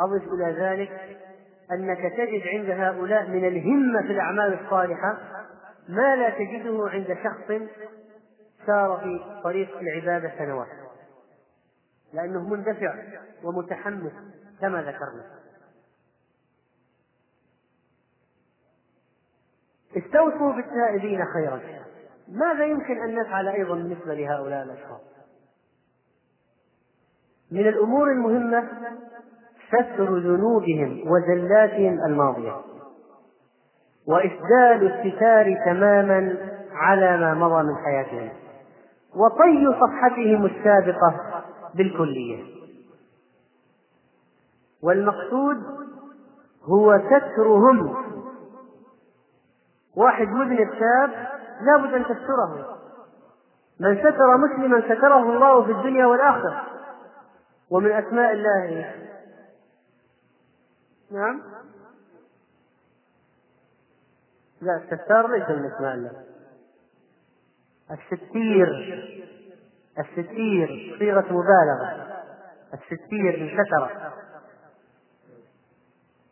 أضف 0.00 0.22
إلى 0.32 0.52
ذلك 0.52 1.18
أنك 1.72 1.98
تجد 1.98 2.42
عند 2.46 2.70
هؤلاء 2.70 3.28
من 3.28 3.48
الهمة 3.48 4.02
في 4.02 4.12
الأعمال 4.12 4.64
الصالحة 4.64 5.18
ما 5.88 6.16
لا 6.16 6.30
تجده 6.30 6.88
عند 6.88 7.16
شخص 7.24 7.62
سار 8.66 9.00
في 9.02 9.40
طريق 9.44 9.78
العبادة 9.78 10.32
سنوات 10.38 10.68
لأنه 12.12 12.48
مندفع 12.48 12.94
ومتحمس 13.44 14.12
كما 14.60 14.82
ذكرنا. 14.82 15.24
استوصوا 19.96 20.52
بالتائبين 20.52 21.24
خيرا. 21.24 21.60
ماذا 22.28 22.64
يمكن 22.64 23.02
أن 23.02 23.14
نفعل 23.14 23.48
أيضا 23.48 23.74
بالنسبة 23.74 24.14
لهؤلاء 24.14 24.62
الأشخاص؟ 24.62 25.00
من 27.50 27.68
الأمور 27.68 28.10
المهمة 28.12 28.68
ستر 29.70 30.18
ذنوبهم 30.18 31.02
وزلاتهم 31.06 32.04
الماضية. 32.06 32.56
وإسدال 34.08 34.92
الستار 34.92 35.56
تماما 35.64 36.36
على 36.72 37.16
ما 37.16 37.34
مضى 37.34 37.62
من 37.62 37.76
حياتهم. 37.84 38.30
وطي 39.16 39.66
صفحتهم 39.80 40.46
السابقة 40.46 41.14
بالكلية. 41.74 42.44
والمقصود 44.82 45.56
هو 46.64 47.00
سترهم. 47.06 47.94
واحد 49.96 50.28
مذنب 50.28 50.70
تاب 50.70 51.10
لابد 51.60 51.94
أن 51.94 52.04
تستره. 52.04 52.76
من 53.80 53.96
ستر 53.98 54.36
مسلما 54.36 54.80
ستره 54.80 55.22
الله 55.22 55.62
في 55.62 55.72
الدنيا 55.72 56.06
والآخرة. 56.06 56.62
ومن 57.70 57.92
أسماء 57.92 58.32
الله 58.32 58.90
نعم. 61.10 61.42
لا 64.60 64.76
الستار 64.76 65.26
ليس 65.26 65.48
من 65.48 65.72
أسماء 65.72 65.94
الله. 65.94 66.24
الستير. 67.90 68.68
الستير 69.98 70.96
صيغة 70.98 71.32
مبالغة. 71.32 72.22
الستير 72.74 73.40
من 73.40 73.64
ستر 73.64 74.12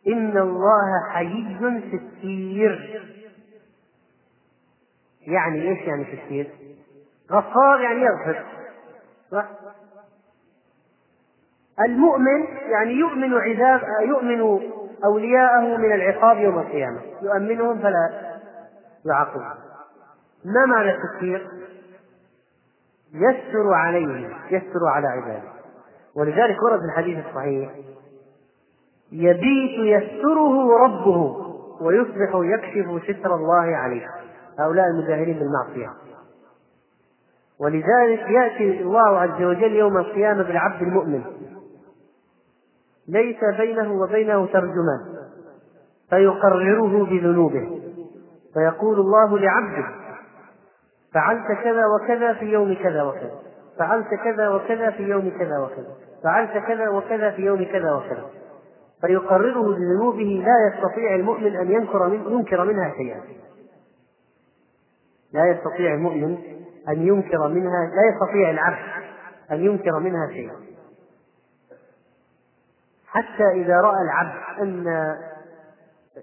إن 0.07 0.39
الله 0.39 1.11
حيي 1.11 1.59
ستير. 1.89 3.03
يعني 5.21 5.69
إيش 5.69 5.79
يعني 5.79 6.05
ستير؟ 6.05 6.55
غفار 7.31 7.81
يعني 7.81 8.01
يغفر. 8.01 8.47
صح؟ 9.31 9.49
المؤمن 11.87 12.45
يعني 12.71 12.93
يؤمن 12.93 13.35
عذاب 13.35 13.81
يؤمن 14.09 14.61
أولياءه 15.05 15.77
من 15.77 15.93
العقاب 15.93 16.39
يوم 16.39 16.59
القيامة. 16.59 17.01
يؤمنهم 17.23 17.79
فلا 17.79 18.11
يعاقبهم. 19.05 19.55
ما 20.45 20.67
معنى 20.67 20.91
التكفير؟ 20.91 21.49
يستر 23.15 23.73
عليهم 23.73 24.31
يستر 24.51 24.87
على 24.95 25.09
عباده. 25.09 25.49
ولذلك 26.17 26.63
ورد 26.63 26.79
في 26.79 26.85
الحديث 26.85 27.27
الصحيح 27.27 27.71
يبيت 29.13 29.79
يستره 29.79 30.85
ربه 30.85 31.37
ويصبح 31.81 32.31
يكشف 32.35 33.03
ستر 33.05 33.35
الله 33.35 33.77
عليه. 33.77 34.07
هؤلاء 34.59 34.87
المجاهرين 34.87 35.39
بالمعصية. 35.39 35.93
ولذلك 37.61 38.31
يأتي 38.31 38.83
الله 38.83 39.19
عز 39.19 39.43
وجل 39.43 39.73
يوم 39.73 39.97
القيامة 39.97 40.43
بالعبد 40.43 40.83
المؤمن. 40.83 41.23
ليس 43.09 43.37
بينه 43.59 43.93
وبينه 43.93 44.47
ترجمان 44.47 45.01
فيقرره 46.11 47.05
بذنوبه 47.05 47.81
فيقول 48.55 49.01
الله 49.01 49.39
لعبده 49.39 49.89
فعلت 51.15 51.47
كذا 51.47 51.87
وكذا 51.87 52.33
في 52.33 52.45
يوم 52.45 52.75
كذا 52.75 53.03
وكذا 53.03 53.39
فعلت 53.79 54.15
كذا 54.25 54.49
وكذا 54.49 54.91
في 54.91 55.03
يوم 55.03 55.31
كذا 55.39 55.59
وكذا 55.59 56.09
فعلت 56.25 56.59
كذا 56.67 56.89
وكذا 56.89 57.31
في 57.31 57.43
يوم 57.43 57.65
كذا 57.65 57.93
وكذا. 57.93 58.25
فيقرره 59.01 59.63
بذنوبه 59.63 60.45
لا 60.47 60.55
يستطيع 60.69 61.15
المؤمن 61.15 61.57
أن 61.57 61.73
ينكر 61.73 62.09
من 62.09 62.33
ينكر 62.33 62.65
منها 62.65 62.93
شيئا. 62.97 63.21
لا 65.33 65.47
يستطيع 65.47 65.95
المؤمن 65.95 66.39
أن 66.89 67.07
ينكر 67.07 67.49
منها 67.49 67.91
لا 67.97 68.03
يستطيع 68.13 68.51
العبد 68.51 68.79
أن 69.53 69.65
ينكر 69.65 69.99
منها 69.99 70.29
شيئا. 70.33 70.68
حتى 73.11 73.45
إذا 73.55 73.81
رأى 73.81 74.03
العبد 74.03 74.61
أن 74.63 74.87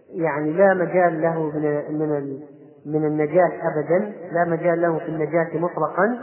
يعني 0.09 0.53
لا 0.53 0.73
مجال 0.73 1.21
له 1.21 1.43
من 1.43 1.99
من 1.99 2.39
من 2.85 3.05
النجاة 3.05 3.51
أبدا 3.71 4.13
لا 4.31 4.45
مجال 4.45 4.81
له 4.81 4.97
في 4.97 5.05
النجاة 5.05 5.57
مطلقا 5.57 6.19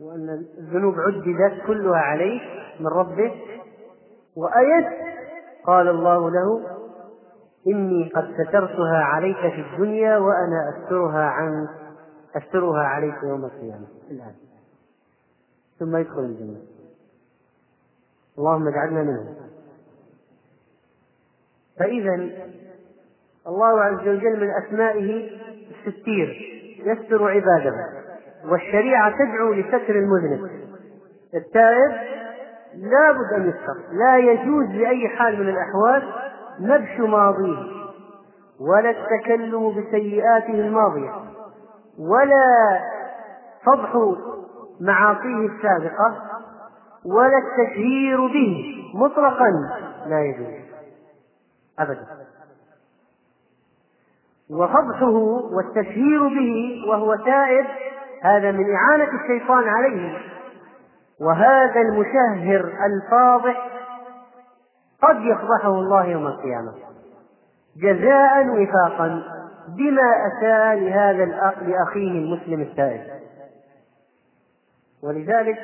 وأن 0.00 0.46
الذنوب 0.58 0.94
عددت 1.00 1.66
كلها 1.66 1.98
عليه 1.98 2.40
من 2.80 2.86
ربه. 2.86 3.32
وأيت 4.36 4.86
قال 5.64 5.88
الله 5.88 6.30
له 6.30 6.62
إني 7.66 8.10
قد 8.14 8.34
سترتها 8.34 8.98
عليك 8.98 9.38
في 9.38 9.60
الدنيا 9.72 10.18
وأنا 10.18 10.74
أسترها 10.76 11.24
عنك 11.24 11.68
أسترها 12.36 12.82
عليك 12.82 13.14
يوم 13.22 13.44
القيامة. 13.44 13.86
الآن. 14.10 14.34
ثم 15.78 15.96
يدخل 15.96 16.20
الجنة. 16.20 16.60
اللهم 18.38 18.68
اجعلنا 18.68 19.02
منهم. 19.02 19.41
فإذا 21.78 22.14
الله 23.46 23.80
عز 23.80 24.08
وجل 24.08 24.40
من 24.40 24.50
أسمائه 24.50 25.30
الستير 25.86 26.52
يستر 26.84 27.30
عباده 27.30 27.74
والشريعة 28.50 29.10
تدعو 29.10 29.52
لستر 29.52 29.94
المذنب. 29.94 30.50
التائب 31.34 31.92
لابد 32.76 33.32
أن 33.36 33.48
يستر 33.48 33.92
لا 33.92 34.18
يجوز 34.18 34.66
بأي 34.66 35.08
حال 35.08 35.40
من 35.40 35.48
الأحوال 35.48 36.12
نبش 36.60 37.00
ماضيه 37.00 37.58
ولا 38.60 38.90
التكلم 38.90 39.70
بسيئاته 39.70 40.54
الماضية 40.54 41.10
ولا 41.98 42.80
فضح 43.66 43.92
معاصيه 44.80 45.46
السابقة 45.46 46.16
ولا 47.06 47.38
التشهير 47.38 48.26
به 48.26 48.74
مطلقا 48.94 49.50
لا 50.06 50.24
يجوز. 50.24 50.71
أبدا. 51.78 52.06
وفضحه 54.50 55.16
والتشهير 55.52 56.28
به 56.28 56.84
وهو 56.88 57.14
تائب 57.14 57.66
هذا 58.22 58.52
من 58.52 58.74
إعانة 58.74 59.20
الشيطان 59.22 59.68
عليه. 59.68 60.18
وهذا 61.20 61.80
المشهر 61.80 62.72
الفاضح 62.86 63.68
قد 65.02 65.16
يفضحه 65.20 65.74
الله 65.74 66.06
يوم 66.06 66.26
القيامة. 66.26 66.72
جزاء 67.76 68.46
وفاقا 68.48 69.22
بما 69.68 70.26
أساء 70.26 70.74
لهذا 70.74 71.24
لأخيه 71.66 72.10
المسلم 72.10 72.60
التائب 72.60 73.22
ولذلك 75.02 75.58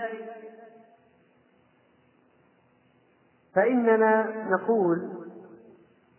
فإننا 3.55 4.27
نقول 4.51 5.18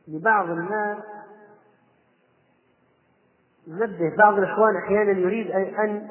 لبعض 0.09 0.49
الناس 0.49 0.97
ننبه 3.67 4.15
بعض 4.17 4.37
الإخوان 4.37 4.75
أحيانا 4.75 5.11
يريد 5.11 5.51
أن 5.51 6.07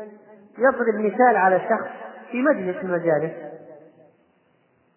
يضرب 0.59 0.95
مثال 0.95 1.37
على 1.37 1.61
شخص 1.61 1.91
في 2.31 2.43
مجلس 2.43 2.77
المجالس 2.77 3.33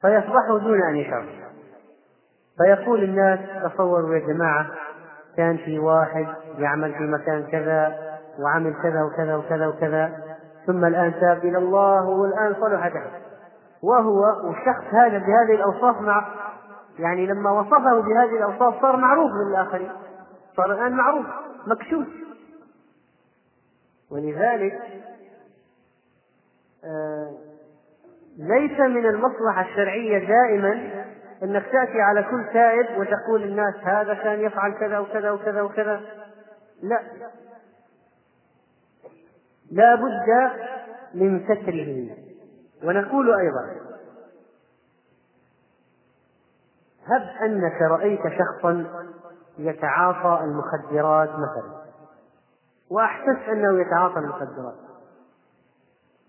فيصبحه 0.02 0.58
دون 0.60 0.82
أن 0.82 0.96
يشعر. 0.96 1.26
فيقول 2.58 3.04
الناس 3.04 3.40
تصوروا 3.64 4.16
يا 4.16 4.20
جماعة 4.20 4.68
كان 5.38 5.58
في 5.58 5.80
واحد 5.80 6.28
يعمل 6.58 6.94
في 6.94 7.04
مكان 7.04 7.44
كذا 7.52 7.98
وعمل 8.40 8.74
كذا 8.84 9.04
وكذا 9.04 9.36
وكذا 9.36 9.68
وكذا 9.68 10.12
ثم 10.68 10.86
الآن 10.86 11.14
تاب 11.20 11.38
إلى 11.38 11.58
الله 11.58 12.06
والآن 12.06 12.56
صلح 12.62 12.94
وهو 13.84 14.22
والشخص 14.48 14.94
هذا 14.94 15.18
بهذه 15.18 15.56
الأوصاف 15.56 16.02
مع 16.02 16.28
يعني 17.02 17.26
لما 17.26 17.52
وصفه 17.52 18.02
بهذه 18.02 18.38
الأوصاف 18.38 18.82
صار 18.82 18.98
معروف 18.98 19.32
للآخرين. 19.32 19.92
صار 20.58 20.72
الآن 20.72 20.92
معروف 20.92 21.26
مكشوف. 21.68 22.08
ولذلك 24.12 24.82
آه 26.86 27.32
ليس 28.38 28.80
من 28.80 29.06
المصلحة 29.06 29.62
الشرعية 29.62 30.28
دائما 30.28 31.04
إنك 31.44 31.64
تأتي 31.64 32.02
على 32.02 32.24
كل 32.24 32.46
تائب 32.54 33.00
وتقول 33.00 33.42
للناس 33.42 33.76
هذا 33.84 34.14
كان 34.14 34.40
يفعل 34.40 34.74
كذا 34.74 35.00
وكذا 35.00 35.32
وكذا 35.32 35.62
وكذا. 35.62 36.02
لا. 36.84 37.02
لا 39.72 39.96
بد 39.96 40.52
من 41.14 41.44
ستره. 41.44 42.18
ونقول 42.84 43.34
أيضا 43.40 43.91
هب 47.08 47.46
أنك 47.46 47.82
رأيت 47.82 48.22
شخصا 48.22 48.86
يتعاطى 49.58 50.44
المخدرات 50.44 51.30
مثلا 51.30 51.82
وأحسست 52.92 53.50
أنه 53.50 53.82
يتعاطى 53.82 54.20
المخدرات. 54.20 54.76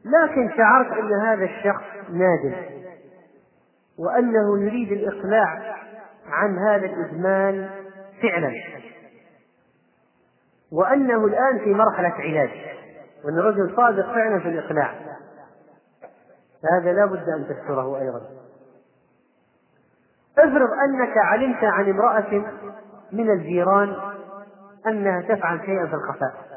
لكن 0.05 0.57
شعرت 0.57 0.93
أن 0.93 1.13
هذا 1.13 1.45
الشخص 1.45 2.11
نادم 2.11 2.55
وأنه 3.99 4.63
يريد 4.63 4.93
الإقلاع 4.93 5.77
عن 6.27 6.59
هذا 6.59 6.87
الإدمان 6.87 7.71
فعلا 8.23 8.53
وأنه 10.73 11.27
الآن 11.27 11.59
في 11.59 11.75
مرحلة 11.75 12.09
علاج 12.09 12.51
وأن 13.25 13.39
الرجل 13.39 13.77
صادق 13.77 14.07
فعلا 14.07 14.39
في 14.39 14.49
الإقلاع. 14.49 14.95
فهذا 16.63 16.93
لا 16.93 17.07
بد 17.07 17.29
أن 17.29 17.47
تستره 17.49 17.99
أيضا. 17.99 18.42
افرض 20.39 20.71
أنك 20.73 21.17
علمت 21.17 21.65
عن 21.65 21.91
امرأة 21.91 22.45
من 23.13 23.31
الجيران 23.31 23.97
أنها 24.87 25.21
تفعل 25.21 25.61
شيئا 25.61 25.87
في 25.87 25.95
الخفاء. 25.95 26.53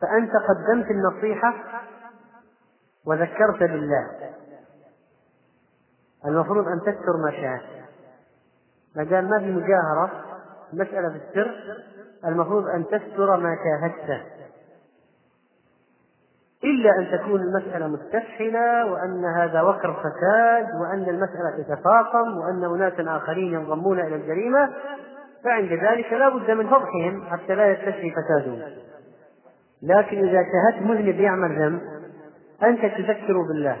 فأنت 0.00 0.30
قدمت 0.48 0.86
النصيحة 0.90 1.54
وذكرت 3.06 3.58
بالله 3.60 4.10
المفروض 6.24 6.68
أن 6.68 6.80
تستر 6.80 7.16
ما 7.24 7.30
شاء 7.30 7.60
ما 8.96 9.04
دام 9.04 9.24
ما 9.24 9.38
في 9.38 9.52
مجاهرة 9.52 10.24
مسألة 10.72 11.08
في 11.08 11.16
السر 11.16 11.54
المفروض 12.24 12.68
أن 12.68 12.84
تستر 12.86 13.36
ما 13.36 13.56
شاهدته 13.56 14.37
إلا 16.64 16.90
أن 16.98 17.18
تكون 17.18 17.40
المسألة 17.40 17.88
مستفحلة 17.88 18.92
وأن 18.92 19.24
هذا 19.24 19.62
وكر 19.62 19.94
فساد 19.94 20.66
وأن 20.80 21.08
المسألة 21.08 21.50
تتفاقم 21.58 22.38
وأن 22.38 22.64
أناس 22.64 22.92
آخرين 23.00 23.52
ينضمون 23.52 24.00
إلى 24.00 24.16
الجريمة 24.16 24.70
فعند 25.44 25.72
ذلك 25.72 26.12
لا 26.12 26.28
بد 26.28 26.50
من 26.50 26.66
فضحهم 26.66 27.24
حتى 27.30 27.54
لا 27.54 27.72
يستشري 27.72 28.14
فسادهم. 28.14 28.62
لكن 29.82 30.18
إذا 30.18 30.42
شاهدت 30.42 30.82
مذنب 30.82 31.20
يعمل 31.20 31.58
ذنب 31.58 31.80
أنت 32.62 32.80
تذكر 32.80 33.42
بالله 33.48 33.76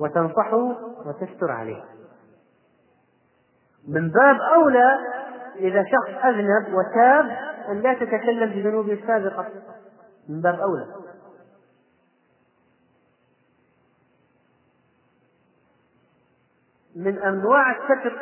وتنصحه 0.00 0.76
وتستر 1.06 1.50
عليه. 1.50 1.82
من 3.88 4.10
باب 4.10 4.36
أولى 4.54 4.98
إذا 5.56 5.84
شخص 5.84 6.24
أذنب 6.24 6.74
وتاب 6.74 7.26
أن 7.68 7.80
لا 7.80 7.94
تتكلم 7.94 8.50
بذنوبه 8.50 8.92
السابقة. 8.92 9.46
من 10.28 10.40
باب 10.40 10.60
أولى. 10.60 11.01
من 16.96 17.18
أنواع 17.18 17.70
الستر 17.70 18.18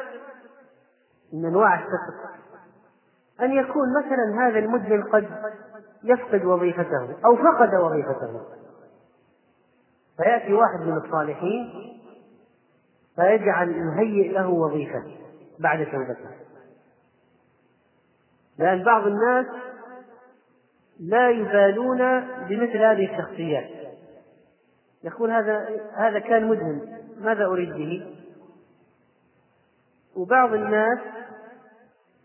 من 1.32 1.44
أنواع 1.44 1.74
الستر. 1.74 2.30
أن 3.40 3.52
يكون 3.52 3.88
مثلا 3.98 4.46
هذا 4.46 4.58
المدمن 4.58 5.02
قد 5.02 5.28
يفقد 6.04 6.44
وظيفته 6.44 7.16
أو 7.24 7.36
فقد 7.36 7.74
وظيفته. 7.74 8.40
فيأتي 10.16 10.52
واحد 10.52 10.80
من 10.80 10.96
الصالحين 10.96 11.72
فيجعل 13.16 13.70
يهيئ 13.70 14.32
له 14.32 14.48
وظيفة 14.48 15.02
بعد 15.58 15.86
توبته. 15.86 16.30
لأن 18.58 18.84
بعض 18.84 19.06
الناس 19.06 19.46
لا 21.00 21.30
يبالون 21.30 21.98
بمثل 22.20 22.76
هذه 22.76 23.12
الشخصيات. 23.12 23.70
يقول 25.04 25.30
هذا 25.30 25.68
هذا 25.94 26.18
كان 26.18 26.48
مدمن 26.48 26.80
ماذا 27.20 27.46
أريد 27.46 27.72
به؟ 27.72 28.19
وبعض 30.16 30.54
الناس 30.54 30.98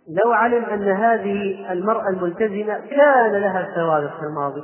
لو 0.08 0.32
علم 0.32 0.66
أن 0.66 0.90
هذه 0.90 1.72
المرأة 1.72 2.10
الملتزمة 2.10 2.80
كان 2.80 3.32
لها 3.32 3.76
سوابق 3.76 4.20
في 4.20 4.26
الماضي. 4.26 4.64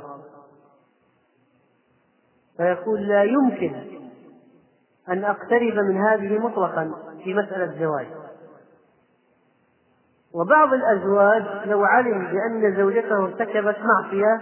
فيقول 2.56 3.08
لا 3.08 3.22
يمكن 3.22 3.74
أن 5.08 5.24
أقترب 5.24 5.74
من 5.74 5.96
هذه 5.96 6.38
مطلقا 6.38 6.92
في 7.24 7.34
مسألة 7.34 7.78
زواج 7.78 8.06
وبعض 10.34 10.72
الأزواج 10.72 11.68
لو 11.68 11.84
علم 11.84 12.18
بأن 12.32 12.76
زوجته 12.76 13.24
ارتكبت 13.24 13.76
معصية 13.78 14.40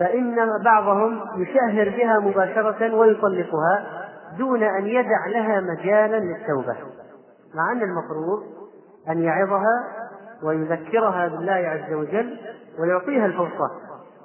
فإن 0.00 0.62
بعضهم 0.64 1.42
يشهر 1.42 1.88
بها 1.88 2.18
مباشرة 2.18 2.94
ويطلقها. 2.94 4.09
دون 4.38 4.62
أن 4.62 4.86
يدع 4.86 5.26
لها 5.26 5.60
مجالا 5.60 6.16
للتوبة 6.16 6.76
مع 7.54 7.72
أن 7.72 7.82
المفروض 7.82 8.42
أن 9.08 9.22
يعظها 9.22 9.84
ويذكرها 10.42 11.28
بالله 11.28 11.52
عز 11.52 11.92
وجل 11.92 12.38
ويعطيها 12.78 13.26
الفرصة. 13.26 13.70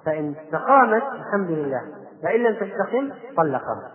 فإن 0.05 0.35
استقامت 0.45 1.03
الحمد 1.13 1.51
لله. 1.51 1.81
فإن 2.23 2.39
لم 2.39 2.53
تستقم 2.55 3.11
طلقها. 3.37 3.91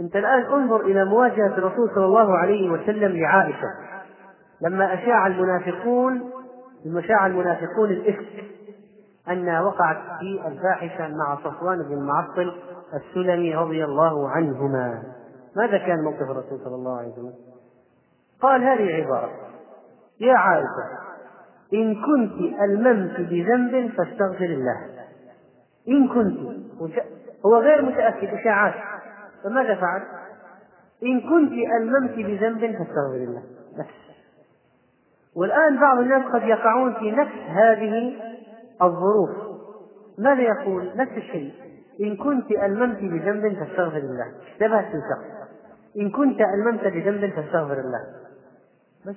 أنت 0.00 0.16
الآن 0.16 0.42
انظر 0.42 0.80
إلى 0.80 1.04
مواجهة 1.04 1.46
الرسول 1.58 1.90
صلى 1.94 2.04
الله 2.04 2.38
عليه 2.38 2.70
وسلم 2.70 3.16
لعائشة 3.16 3.68
لما 4.60 4.94
أشاع 4.94 5.26
المنافقون 5.26 6.30
لما 6.84 7.00
أشاع 7.00 7.26
المنافقون 7.26 7.90
الإفك 7.90 8.44
أنها 9.28 9.60
وقعت 9.60 9.96
في 10.20 10.48
الفاحشة 10.48 11.08
مع 11.08 11.36
صفوان 11.44 11.82
بن 11.82 11.92
المعطل 11.94 12.52
السلمي 12.94 13.54
رضي 13.54 13.84
الله 13.84 14.28
عنهما. 14.28 15.02
ماذا 15.56 15.78
كان 15.78 16.04
موقف 16.04 16.22
الرسول 16.22 16.60
صلى 16.64 16.74
الله 16.74 16.98
عليه 16.98 17.08
وسلم؟ 17.08 17.34
قال 18.40 18.62
هذه 18.62 19.04
عبارة. 19.04 19.30
يا 20.20 20.34
عائشة 20.34 21.02
إن 21.74 21.94
كنت 21.94 22.60
ألممت 22.60 23.20
بذنب 23.20 23.90
فاستغفر 23.90 24.44
الله. 24.44 24.86
إن 25.88 26.08
كنت 26.08 26.38
هو 27.46 27.56
غير 27.56 27.82
متأكد 27.82 28.28
إشاعات 28.28 28.74
فماذا 29.44 29.74
فعل؟ 29.74 30.02
إن 31.02 31.20
كنت 31.20 31.52
ألممت 31.52 32.14
بذنب 32.16 32.60
فاستغفر 32.60 33.14
الله. 33.14 33.42
بس. 33.78 33.86
والآن 35.36 35.80
بعض 35.80 35.98
الناس 35.98 36.32
قد 36.32 36.42
يقعون 36.42 36.94
في 36.94 37.10
نفس 37.10 37.36
هذه 37.48 38.16
الظروف. 38.82 39.30
ماذا 40.18 40.42
يقول؟ 40.42 40.92
نفس 40.96 41.12
الشيء. 41.12 41.71
إن 42.02 42.16
كنت 42.16 42.50
ألممت 42.50 42.98
بذنب 42.98 43.58
فاستغفر 43.58 43.96
الله. 43.96 44.32
اشتبهت 44.52 44.84
في 44.84 44.92
شخص 44.92 45.50
إن 45.96 46.10
كنت 46.10 46.40
ألممت 46.40 46.84
بذنب 46.84 47.30
فاستغفر 47.30 47.80
الله. 47.80 48.00
بس. 49.06 49.16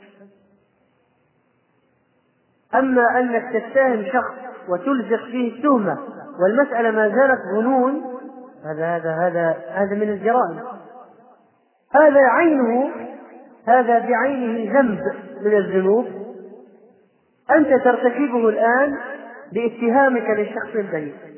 أما 2.76 3.20
أنك 3.20 3.44
تتهم 3.54 4.06
شخص 4.14 4.36
وتلزق 4.70 5.26
فيه 5.26 5.58
التهمة 5.58 5.98
والمسألة 6.42 6.92
ما 6.92 7.10
زالت 7.10 7.42
ظنون 7.56 8.02
هذا 8.66 8.98
هذا 8.98 9.12
هذا 9.12 9.56
هذا 9.70 9.96
من 9.96 10.10
الجرائم. 10.10 10.60
هذا 11.92 12.20
عينه 12.20 12.92
هذا 13.68 14.00
بعينه 14.00 14.80
ذنب 14.80 15.02
من 15.42 15.58
الذنوب. 15.58 16.06
أنت 17.52 17.68
ترتكبه 17.68 18.50
الآن 18.50 18.98
باتهامك 19.54 20.30
للشخص 20.30 20.76
البريء 20.76 21.35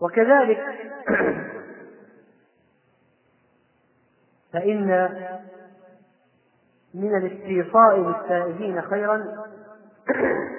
وكذلك 0.00 0.64
فإن 4.52 5.08
من 6.94 7.16
الاستيصاء 7.16 7.98
للتائبين 7.98 8.82
خيرا 8.82 9.24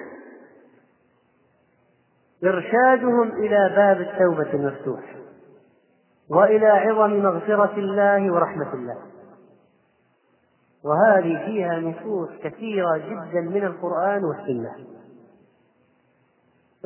إرشادهم 2.44 3.32
إلى 3.32 3.72
باب 3.76 4.00
التوبة 4.00 4.52
المفتوح 4.52 5.16
وإلى 6.28 6.66
عظم 6.66 7.10
مغفرة 7.10 7.74
الله 7.76 8.32
ورحمة 8.32 8.74
الله. 8.74 8.96
وهذه 10.84 11.46
فيها 11.46 11.80
نصوص 11.80 12.28
كثيرة 12.42 12.96
جدا 12.98 13.40
من 13.40 13.64
القرآن 13.64 14.24
والسنة. 14.24 14.76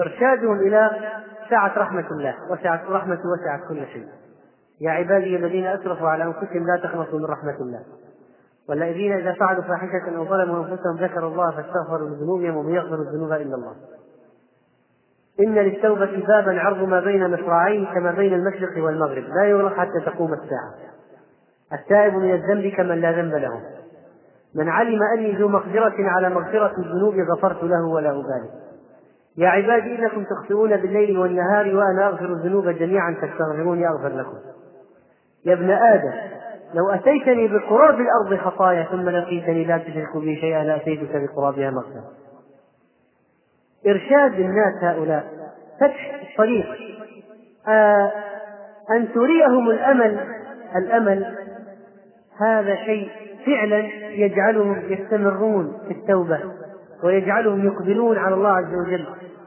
إرشادهم 0.00 0.60
إلى 0.60 0.90
سعة 1.50 1.78
رحمة 1.78 2.06
الله 2.10 2.34
وسعة 2.50 2.82
رحمة 2.90 3.18
وسعت 3.32 3.68
كل 3.68 3.86
شيء. 3.86 4.06
يا 4.80 4.90
عبادي 4.90 5.36
الذين 5.36 5.66
أسرفوا 5.66 6.08
على 6.08 6.24
أنفسهم 6.24 6.66
لا 6.66 6.80
تقنطوا 6.82 7.18
من 7.18 7.24
رحمة 7.24 7.56
الله. 7.60 7.80
والذين 8.68 9.12
إذا 9.12 9.32
فعلوا 9.32 9.62
فاحشة 9.62 10.16
أو 10.16 10.24
ظلموا 10.24 10.58
أنفسهم 10.58 10.96
ذكروا 11.00 11.30
الله 11.30 11.50
فاستغفروا 11.50 12.08
لذنوبهم 12.08 12.56
ومن 12.56 12.74
يغفر 12.74 12.94
الذنوب 12.94 13.32
إلا 13.32 13.54
الله. 13.54 13.74
إن 15.40 15.54
للتوبة 15.54 16.26
بابا 16.26 16.60
عرض 16.60 16.88
ما 16.88 17.00
بين 17.00 17.30
مصراعيه 17.30 17.94
كما 17.94 18.10
بين 18.10 18.34
المشرق 18.34 18.84
والمغرب. 18.84 19.24
لا 19.24 19.44
يغلق 19.44 19.74
حتى 19.74 20.00
تقوم 20.06 20.32
الساعة. 20.32 20.74
التائب 21.72 22.14
من 22.14 22.34
الذنب 22.34 22.72
كمن 22.76 23.00
لا 23.00 23.12
ذنب 23.12 23.34
له. 23.34 23.60
من 24.54 24.68
علم 24.68 25.00
أني 25.18 25.36
ذو 25.36 25.48
مقدرة 25.48 25.94
على 25.98 26.28
مغفرة 26.28 26.72
الذنوب 26.78 27.14
غفرت 27.14 27.62
له 27.62 27.84
ولا 27.84 28.10
أبالي. 28.10 28.50
يا 29.38 29.48
عبادي 29.48 29.98
إنكم 29.98 30.24
تخطئون 30.24 30.76
بالليل 30.76 31.18
والنهار 31.18 31.76
وأنا 31.76 32.06
أغفر 32.06 32.24
الذنوب 32.24 32.68
جميعا 32.68 33.14
فاستغفروني 33.20 33.88
أغفر 33.88 34.08
لكم. 34.08 34.38
يا 35.44 35.52
ابن 35.52 35.70
آدم 35.70 36.12
لو 36.74 36.90
أتيتني 36.90 37.48
بقراب 37.48 38.00
الأرض 38.00 38.40
خطايا 38.40 38.82
ثم 38.82 39.08
لقيتني 39.08 39.64
لا 39.64 39.78
تشرك 39.78 40.16
بي 40.16 40.36
شيئا 40.36 40.64
لأتيتك 40.64 41.10
بقرابها 41.16 41.70
مغفرة. 41.70 42.10
إرشاد 43.86 44.34
الناس 44.34 44.74
هؤلاء. 44.82 45.24
فتح 45.80 46.20
الطريق. 46.30 46.66
آه 47.68 48.12
أن 48.90 49.12
تريهم 49.12 49.70
الأمل. 49.70 50.26
الأمل 50.76 51.36
هذا 52.40 52.74
شيء 52.74 53.10
فعلا 53.46 53.78
يجعلهم 54.08 54.82
يستمرون 54.92 55.78
في 55.88 55.94
التوبة. 55.94 56.40
ويجعلهم 57.04 57.66
يقبلون 57.66 58.18
على 58.18 58.34
الله 58.34 58.50
عز 58.50 58.74
وجل 58.86 59.06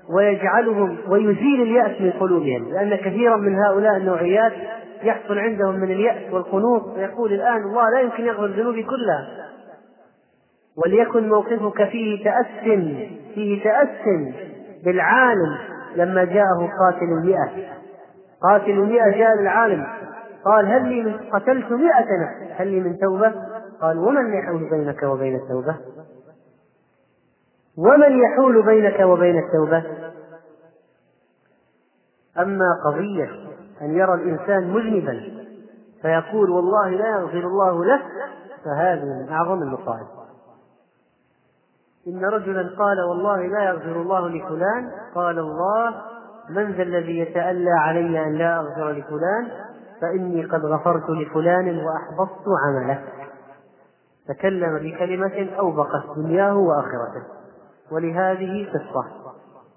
ويجعلهم 0.10 0.98
ويزيل 1.07 1.62
اليأس 1.62 2.01
من 2.01 2.12
قلوبهم 2.12 2.74
لأن 2.74 2.95
كثيرا 2.95 3.38
من 3.38 3.55
هؤلاء 3.55 3.98
النوعيات 3.98 4.53
يحصل 5.03 5.38
عندهم 5.38 5.75
من 5.75 5.91
اليأس 5.91 6.33
والقنوط 6.33 6.83
ويقول 6.98 7.33
الآن 7.33 7.62
الله 7.62 7.89
لا 7.89 8.00
يمكن 8.00 8.24
يغفر 8.24 8.45
ذنوبي 8.45 8.83
كلها. 8.83 9.27
وليكن 10.86 11.29
موقفك 11.29 11.89
فيه 11.89 12.24
تأس 12.24 12.45
فيه 13.36 13.63
تأس 13.63 13.89
بالعالم 14.86 15.57
لما 15.95 16.24
جاءه 16.24 16.69
قاتل 16.79 17.05
المئة 17.22 17.50
قاتل 18.41 18.72
المئة 18.72 19.17
جاء 19.17 19.41
للعالم 19.41 19.86
قال 20.45 20.65
هل 20.65 20.89
لي 20.89 21.03
من 21.03 21.13
قتلت 21.33 21.72
مئة 21.72 22.05
نفس 22.22 22.51
هل 22.62 22.67
لي 22.67 22.79
من 22.79 22.98
توبة؟ 23.00 23.33
قال 23.81 23.98
ومن 23.98 24.33
يحول 24.33 24.69
بينك 24.69 25.03
وبين 25.03 25.36
التوبة؟ 25.36 25.75
ومن 27.77 28.20
يحول 28.20 28.65
بينك 28.65 29.00
وبين 29.00 29.39
التوبة؟ 29.39 29.84
أما 32.39 32.65
قضية 32.86 33.30
أن 33.82 33.98
يرى 33.98 34.13
الإنسان 34.13 34.74
مذنبا 34.74 35.44
فيقول 36.01 36.50
والله 36.50 36.89
لا 36.89 37.10
يغفر 37.10 37.48
الله 37.48 37.86
له 37.86 38.01
فهذه 38.65 39.03
من 39.03 39.30
أعظم 39.30 39.62
المصائب 39.62 40.08
إن 42.08 42.25
رجلا 42.25 42.75
قال 42.77 43.01
والله 43.10 43.48
لا 43.48 43.63
يغفر 43.63 44.01
الله 44.01 44.30
لفلان 44.30 44.92
قال 45.15 45.39
الله 45.39 46.01
من 46.50 46.72
ذا 46.72 46.84
الذي 46.84 47.20
يتألى 47.20 47.72
علي 47.72 48.24
أن 48.24 48.34
لا 48.34 48.60
أغفر 48.60 48.92
لفلان؟ 48.92 49.48
فإني 50.01 50.46
قد 50.46 50.65
غفرت 50.65 51.10
لفلان 51.10 51.77
وأحبطت 51.77 52.46
عمله. 52.65 53.03
تكلم 54.27 54.77
بكلمة 54.77 55.50
أوبقت 55.60 56.03
دنياه 56.15 56.58
وآخرته. 56.58 57.43
ولهذه 57.92 58.68
قصة 58.70 59.06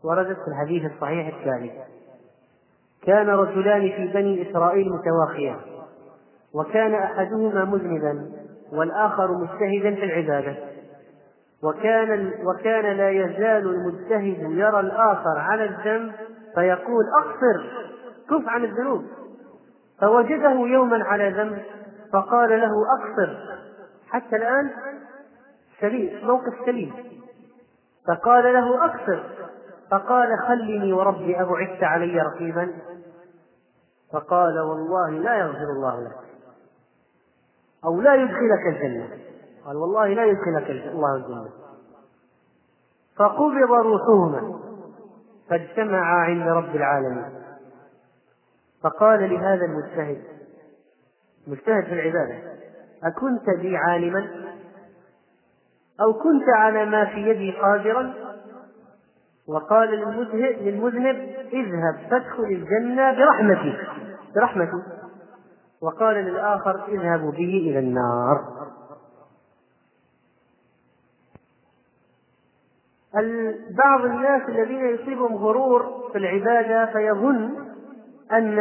وردت 0.05 0.37
في 0.37 0.49
الحديث 0.49 0.93
الصحيح 0.93 1.37
التالي 1.37 1.71
كان 3.07 3.29
رجلان 3.29 3.81
في 3.81 4.13
بني 4.15 4.51
إسرائيل 4.51 4.93
متواخيان 4.93 5.61
وكان 6.55 6.95
أحدهما 6.95 7.65
مذنبا 7.65 8.31
والآخر 8.73 9.33
مجتهدا 9.33 9.95
في 9.95 10.05
العبادة. 10.05 10.57
وكان 11.63 12.33
وكان 12.45 12.97
لا 12.97 13.11
يزال 13.11 13.69
المجتهد 13.69 14.51
يرى 14.51 14.81
الآخر 14.81 15.39
على 15.39 15.65
الذنب 15.65 16.13
فيقول 16.55 17.05
أقصر 17.19 17.87
كف 18.31 18.49
عن 18.49 18.65
الذنوب. 18.65 19.05
فوجده 20.01 20.53
يوما 20.53 21.05
على 21.05 21.31
ذنب 21.31 21.63
فقال 22.13 22.61
له 22.61 22.73
أقصر 22.99 23.37
حتى 24.09 24.37
الآن 24.37 24.71
سليم 25.81 26.27
موقف 26.27 26.67
سليم. 26.67 26.93
فقال 28.07 28.45
له 28.45 28.85
أقصر 28.85 29.23
فقال 29.91 30.39
خلني 30.49 30.93
وربي 30.93 31.41
أبعدت 31.41 31.83
علي 31.83 32.21
رقيبا. 32.21 32.73
فقال 34.13 34.61
والله 34.61 35.11
لا 35.11 35.35
يغفر 35.35 35.71
الله 35.77 36.01
لك. 36.01 36.17
أو 37.85 38.01
لا 38.01 38.15
يدخلك 38.15 38.67
الجنة. 38.67 39.09
قال 39.67 39.77
والله 39.77 40.07
لا 40.07 40.25
يدخلك 40.25 40.71
الله 40.71 41.17
الجنة 41.17 41.49
فقبض 43.17 43.73
روحهما. 43.73 44.61
فاجتمعا 45.51 46.17
عند 46.17 46.49
رب 46.49 46.77
العالمين. 46.77 47.43
فقال 48.83 49.35
لهذا 49.35 49.65
المجتهد. 49.65 50.23
مجتهد 51.47 51.85
في 51.85 51.93
العبادة. 51.93 52.39
أكنت 53.05 53.51
بي 53.61 53.77
عالما؟ 53.77 54.47
أو 56.01 56.13
كنت 56.13 56.49
على 56.57 56.85
ما 56.85 57.05
في 57.05 57.31
يدي 57.31 57.53
قادرا؟ 57.53 58.15
وقال 59.49 59.89
للمذنب 60.61 61.17
اذهب 61.53 62.11
فادخل 62.11 62.45
الجنة 62.45 63.13
برحمتي. 63.13 63.77
برحمتي. 64.37 64.83
وقال 65.83 66.17
للآخر 66.17 66.89
اذهبوا 66.89 67.33
به 67.33 67.69
إلى 67.71 67.79
النار. 67.79 68.45
بعض 73.79 74.05
الناس 74.05 74.43
الذين 74.49 74.87
يصيبهم 74.87 75.37
غرور 75.37 76.11
في 76.13 76.19
العبادة 76.19 76.93
فيظن 76.93 77.51
أن 78.33 78.59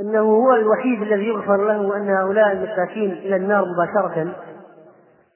أنه 0.00 0.20
هو 0.20 0.54
الوحيد 0.54 1.02
الذي 1.02 1.24
يغفر 1.24 1.56
له 1.66 1.80
وأن 1.80 2.10
هؤلاء 2.10 2.52
المساكين 2.52 3.12
إلى 3.12 3.36
النار 3.36 3.64
مباشرة. 3.64 4.34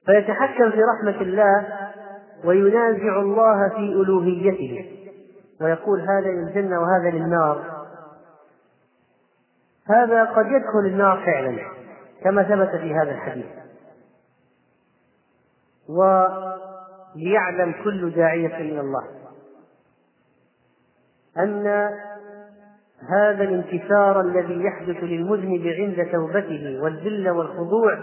فيتحكم 0.09 0.71
في 0.71 0.83
رحمة 0.83 1.21
الله 1.21 1.67
وينازع 2.45 3.21
الله 3.21 3.69
في 3.69 3.93
ألوهيته. 3.93 4.91
ويقول 5.61 6.01
هذا 6.01 6.31
للجنة 6.31 6.81
وهذا 6.81 7.11
للنار. 7.11 7.87
هذا 9.89 10.25
قد 10.25 10.47
يدخل 10.47 10.87
النار 10.87 11.23
فعلا 11.27 11.59
كما 12.25 12.43
ثبت 12.43 12.81
في 12.81 12.95
هذا 12.95 13.11
الحديث. 13.11 13.47
وليعلم 15.89 17.75
كل 17.85 18.11
داعية 18.11 18.57
إلى 18.57 18.81
الله. 18.81 19.05
أن 21.39 21.67
هذا 23.09 23.45
الانكسار 23.45 24.21
الذي 24.21 24.65
يحدث 24.65 24.97
للمذنب 25.05 25.67
عند 25.67 26.13
توبته 26.13 26.81
والذل 26.83 27.31
والخضوع 27.31 27.99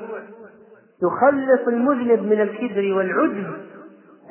يخلص 1.04 1.68
المذنب 1.68 2.24
من 2.24 2.42
الكبر 2.42 2.94
والعجب 2.94 3.54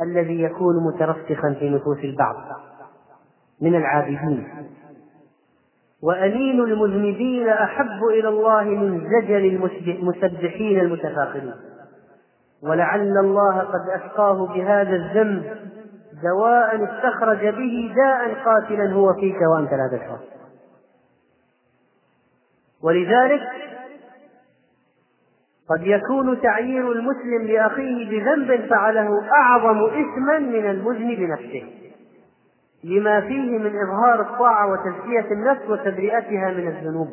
الذي 0.03 0.43
يكون 0.43 0.87
مترسخا 0.87 1.57
في 1.59 1.71
نفوس 1.71 1.99
البعض 1.99 2.37
من 3.61 3.75
العابدين. 3.75 4.49
وأنين 6.03 6.61
المذنبين 6.61 7.49
أحب 7.49 8.05
إلى 8.11 8.29
الله 8.29 8.63
من 8.65 9.01
زجل 9.01 9.61
المسبحين 9.87 10.81
المتفاخرين. 10.81 11.55
ولعل 12.63 13.19
الله 13.19 13.59
قد 13.59 13.89
أسقاه 13.89 14.47
بهذا 14.47 14.97
الذنب 14.97 15.45
دواء 16.23 16.85
استخرج 16.85 17.39
به 17.39 17.95
داء 17.97 18.45
قاتلا 18.45 18.93
هو 18.93 19.15
فيك 19.15 19.37
وأنت 19.55 19.71
لا 19.73 19.99
تشعر 19.99 20.19
ولذلك 22.83 23.43
قد 25.71 25.87
يكون 25.87 26.41
تعيير 26.41 26.93
المسلم 26.93 27.43
لأخيه 27.47 28.11
بذنب 28.11 28.67
فعله 28.71 29.09
أعظم 29.33 29.85
إثما 29.85 30.39
من 30.39 30.71
المذنب 30.71 31.21
نفسه 31.21 31.65
لما 32.85 33.21
فيه 33.21 33.59
من 33.59 33.73
إظهار 33.83 34.21
الطاعة 34.21 34.73
وتزكية 34.73 35.33
النفس 35.33 35.63
وتبرئتها 35.69 36.51
من 36.51 36.69
الذنوب 36.69 37.09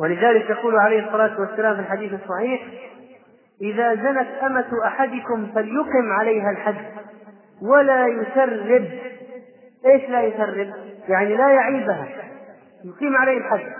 ولذلك 0.00 0.50
يقول 0.50 0.76
عليه 0.76 1.06
الصلاة 1.06 1.40
والسلام 1.40 1.74
في 1.74 1.80
الحديث 1.80 2.12
الصحيح 2.12 2.62
إذا 3.60 3.94
زنت 3.94 4.28
أمة 4.42 4.68
أحدكم 4.86 5.46
فليقم 5.54 6.12
عليها 6.12 6.50
الحد 6.50 6.84
ولا 7.62 8.06
يسرب 8.06 8.88
إيش 9.86 10.10
لا 10.10 10.22
يسرب؟ 10.22 10.72
يعني 11.08 11.36
لا 11.36 11.48
يعيبها 11.48 12.08
يقيم 12.84 13.16
عليه 13.16 13.38
الحد 13.38 13.72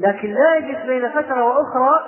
لكن 0.00 0.28
لا 0.28 0.56
يجلس 0.56 0.86
بين 0.86 1.08
فترة 1.08 1.44
وأخرى 1.44 2.00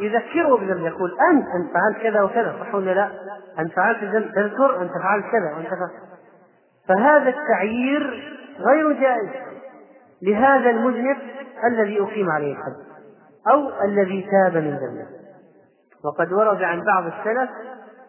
يذكره 0.00 0.56
بذنب 0.56 0.86
يقول 0.86 1.16
أنت 1.30 1.46
أنت 1.46 1.74
فعلت 1.74 2.02
كذا 2.02 2.22
وكذا 2.22 2.56
صح 2.60 2.74
ولا 2.74 2.90
لا؟ 2.90 3.10
أنت 3.58 3.72
فعلت 3.72 4.04
ذنب 4.04 4.32
تذكر 4.34 4.82
أنت 4.82 4.92
فعلت 5.02 5.24
كذا 5.32 5.54
وأنت 5.56 5.68
فعلت 5.68 6.06
فهذا 6.88 7.28
التعيير 7.28 8.32
غير 8.58 8.92
جائز 8.92 9.30
لهذا 10.22 10.70
المذنب 10.70 11.16
الذي 11.64 12.00
أقيم 12.00 12.30
عليه 12.30 12.52
الحد 12.52 12.86
أو 13.52 13.84
الذي 13.84 14.28
تاب 14.30 14.56
من 14.56 14.70
ذنبه. 14.70 15.06
وقد 16.04 16.32
ورد 16.32 16.62
عن 16.62 16.82
بعض 16.84 17.04
السلف 17.06 17.50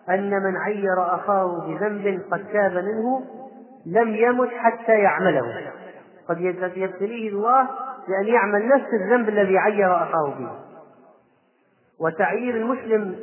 أن 0.10 0.44
من 0.44 0.58
عير 0.58 1.15
أخاه 1.15 1.67
بذنب 1.67 2.22
قد 2.32 2.46
تاب 2.53 2.72
منه 2.72 3.24
لم 3.86 4.15
يمت 4.15 4.50
حتى 4.50 4.91
يعمله. 4.91 5.72
قد 6.29 6.41
يبتليه 6.77 7.29
الله 7.29 7.67
بأن 8.08 8.34
يعمل 8.34 8.67
نفس 8.67 8.88
الذنب 8.94 9.29
الذي 9.29 9.58
عير 9.58 9.96
أخاه 9.96 10.34
به. 10.39 10.66
وتعيير 12.00 12.56
المسلم 12.56 13.16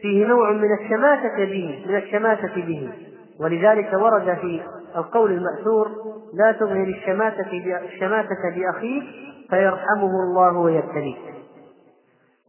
فيه 0.00 0.26
نوع 0.26 0.52
من 0.52 0.68
الشماتة 0.80 1.36
به 1.36 1.84
من 1.88 1.96
الشماتة 1.96 2.54
به. 2.54 2.92
ولذلك 3.40 3.92
ورد 3.92 4.34
في 4.34 4.62
القول 4.96 5.32
المأثور 5.32 5.90
لا 6.34 6.52
تظهر 6.52 6.86
الشماتة 6.86 7.50
الشماتة 7.84 8.50
بأخيك 8.56 9.04
فيرحمه 9.50 10.22
الله 10.22 10.58
ويبتليك. 10.58 11.34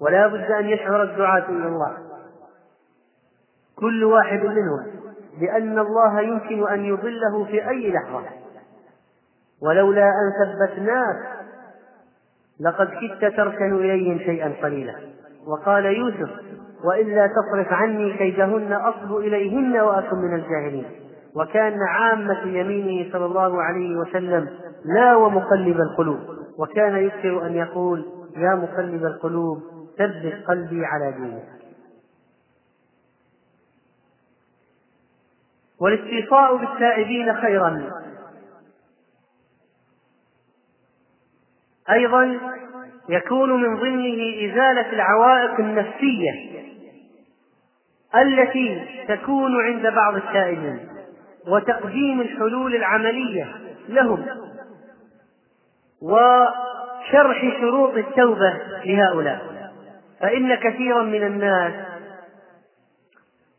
ولا 0.01 0.27
بد 0.27 0.51
أن 0.51 0.65
يشعر 0.65 1.03
الدعاة 1.03 1.49
إلى 1.49 1.67
الله. 1.67 1.97
كل 3.75 4.03
واحد 4.03 4.39
منهم 4.39 4.85
بأن 5.39 5.79
الله 5.79 6.21
يمكن 6.21 6.67
أن 6.67 6.85
يضله 6.85 7.45
في 7.45 7.69
أي 7.69 7.91
لحظة. 7.91 8.29
ولولا 9.61 10.05
أن 10.05 10.31
ثبتناك 10.45 11.35
لقد 12.59 12.87
كدت 12.87 13.37
تركن 13.37 13.75
إليهم 13.75 14.19
شيئا 14.19 14.53
قليلا. 14.63 15.14
وقال 15.47 15.85
يوسف 15.85 16.29
وإلا 16.83 17.27
تصرف 17.27 17.73
عني 17.73 18.17
كيدهن 18.17 18.73
أصب 18.73 19.15
إليهن 19.15 19.79
وأكن 19.79 20.17
من 20.17 20.35
الجاهلين. 20.35 20.85
وكان 21.35 21.79
عامة 21.89 22.41
يمينه 22.41 23.11
صلى 23.11 23.25
الله 23.25 23.61
عليه 23.61 23.97
وسلم 23.97 24.49
لا 24.85 25.15
ومقلب 25.15 25.77
القلوب. 25.81 26.19
وكان 26.57 26.95
يكثر 26.95 27.47
أن 27.47 27.55
يقول 27.55 28.05
يا 28.37 28.55
مقلب 28.55 29.05
القلوب 29.05 29.59
ثبت 29.97 30.43
قلبي 30.47 30.85
على 30.85 31.11
دينك. 31.11 31.55
والاستيصاء 35.81 36.55
بالتائبين 36.55 37.35
خيرا. 37.35 37.91
أيضا 41.89 42.39
يكون 43.09 43.61
من 43.61 43.75
ضمنه 43.75 44.51
إزالة 44.51 44.93
العوائق 44.93 45.59
النفسية 45.59 46.31
التي 48.15 48.85
تكون 49.07 49.65
عند 49.65 49.87
بعض 49.87 50.15
التائبين 50.15 50.87
وتقديم 51.47 52.21
الحلول 52.21 52.75
العملية 52.75 53.55
لهم 53.89 54.25
وشرح 56.01 57.59
شروط 57.61 57.97
التوبة 57.97 58.53
لهؤلاء. 58.85 59.71
فإن 60.21 60.55
كثيرا 60.55 61.03
من 61.03 61.23
الناس 61.23 61.73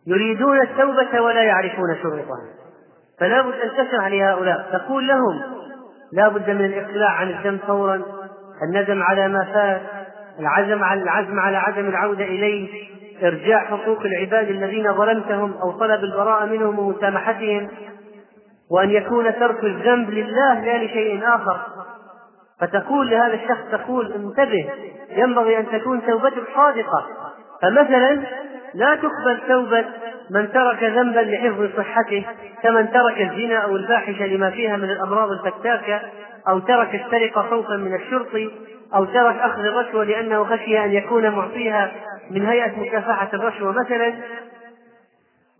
يريدون 0.07 0.61
التوبة 0.61 1.21
ولا 1.21 1.43
يعرفون 1.43 1.97
شروطها. 2.03 2.47
فلا 3.21 3.43
بد 3.43 3.55
أن 3.55 3.71
تشرح 3.71 4.07
لهؤلاء. 4.07 4.69
تقول 4.73 5.09
لهم 5.09 5.43
لا 6.13 6.29
بد 6.29 6.51
من 6.51 6.65
الإقلاع 6.65 7.11
عن 7.11 7.29
الذنب 7.29 7.61
فورا. 7.61 8.03
الندم 8.63 9.03
على 9.03 9.29
ما 9.29 9.45
فات 9.45 9.83
العزم 10.41 10.85
على 10.85 11.03
العزم 11.03 11.41
على 11.41 11.57
عدم 11.57 11.89
العودة 11.89 12.25
إليه 12.25 12.69
إرجاع 13.23 13.65
حقوق 13.65 14.01
العباد 14.01 14.49
الذين 14.49 14.93
ظلمتهم 14.93 15.55
أو 15.63 15.71
طلب 15.73 16.05
البراءة 16.05 16.45
منهم 16.45 16.79
ومسامحتهم 16.79 17.69
وأن 18.71 18.91
يكون 18.91 19.35
ترك 19.35 19.65
الذنب 19.65 20.11
لله 20.11 20.61
لا 20.61 20.85
لشيء 20.85 21.21
آخر. 21.25 21.61
فتقول 22.61 23.11
لهذا 23.11 23.35
الشخص 23.35 23.63
تقول 23.73 24.13
انتبه 24.13 24.71
ينبغي 25.11 25.59
أن 25.59 25.67
تكون 25.67 26.07
توبتك 26.07 26.45
صادقة. 26.55 27.07
فمثلا 27.63 28.23
لا 28.75 28.95
تقبل 28.95 29.41
توبة 29.49 29.85
من 30.31 30.53
ترك 30.53 30.83
ذنبا 30.83 31.21
لحفظ 31.21 31.77
صحته 31.77 32.25
كمن 32.63 32.91
ترك 32.91 33.21
الزنا 33.21 33.57
أو 33.57 33.77
الفاحشة 33.77 34.27
لما 34.27 34.51
فيها 34.51 34.77
من 34.77 34.91
الأمراض 34.91 35.31
الفتاكة 35.31 36.01
أو 36.49 36.59
ترك 36.59 36.95
السرقة 36.95 37.43
خوفا 37.43 37.77
من 37.77 37.95
الشرطي 37.95 38.51
أو 38.95 39.05
ترك 39.05 39.37
أخذ 39.37 39.61
الرشوة 39.61 40.05
لأنه 40.05 40.45
خشي 40.45 40.85
أن 40.85 40.93
يكون 40.93 41.31
معطيها 41.31 41.93
من 42.31 42.47
هيئة 42.47 42.81
مكافحة 42.81 43.29
الرشوة 43.35 43.73
مثلا. 43.73 44.13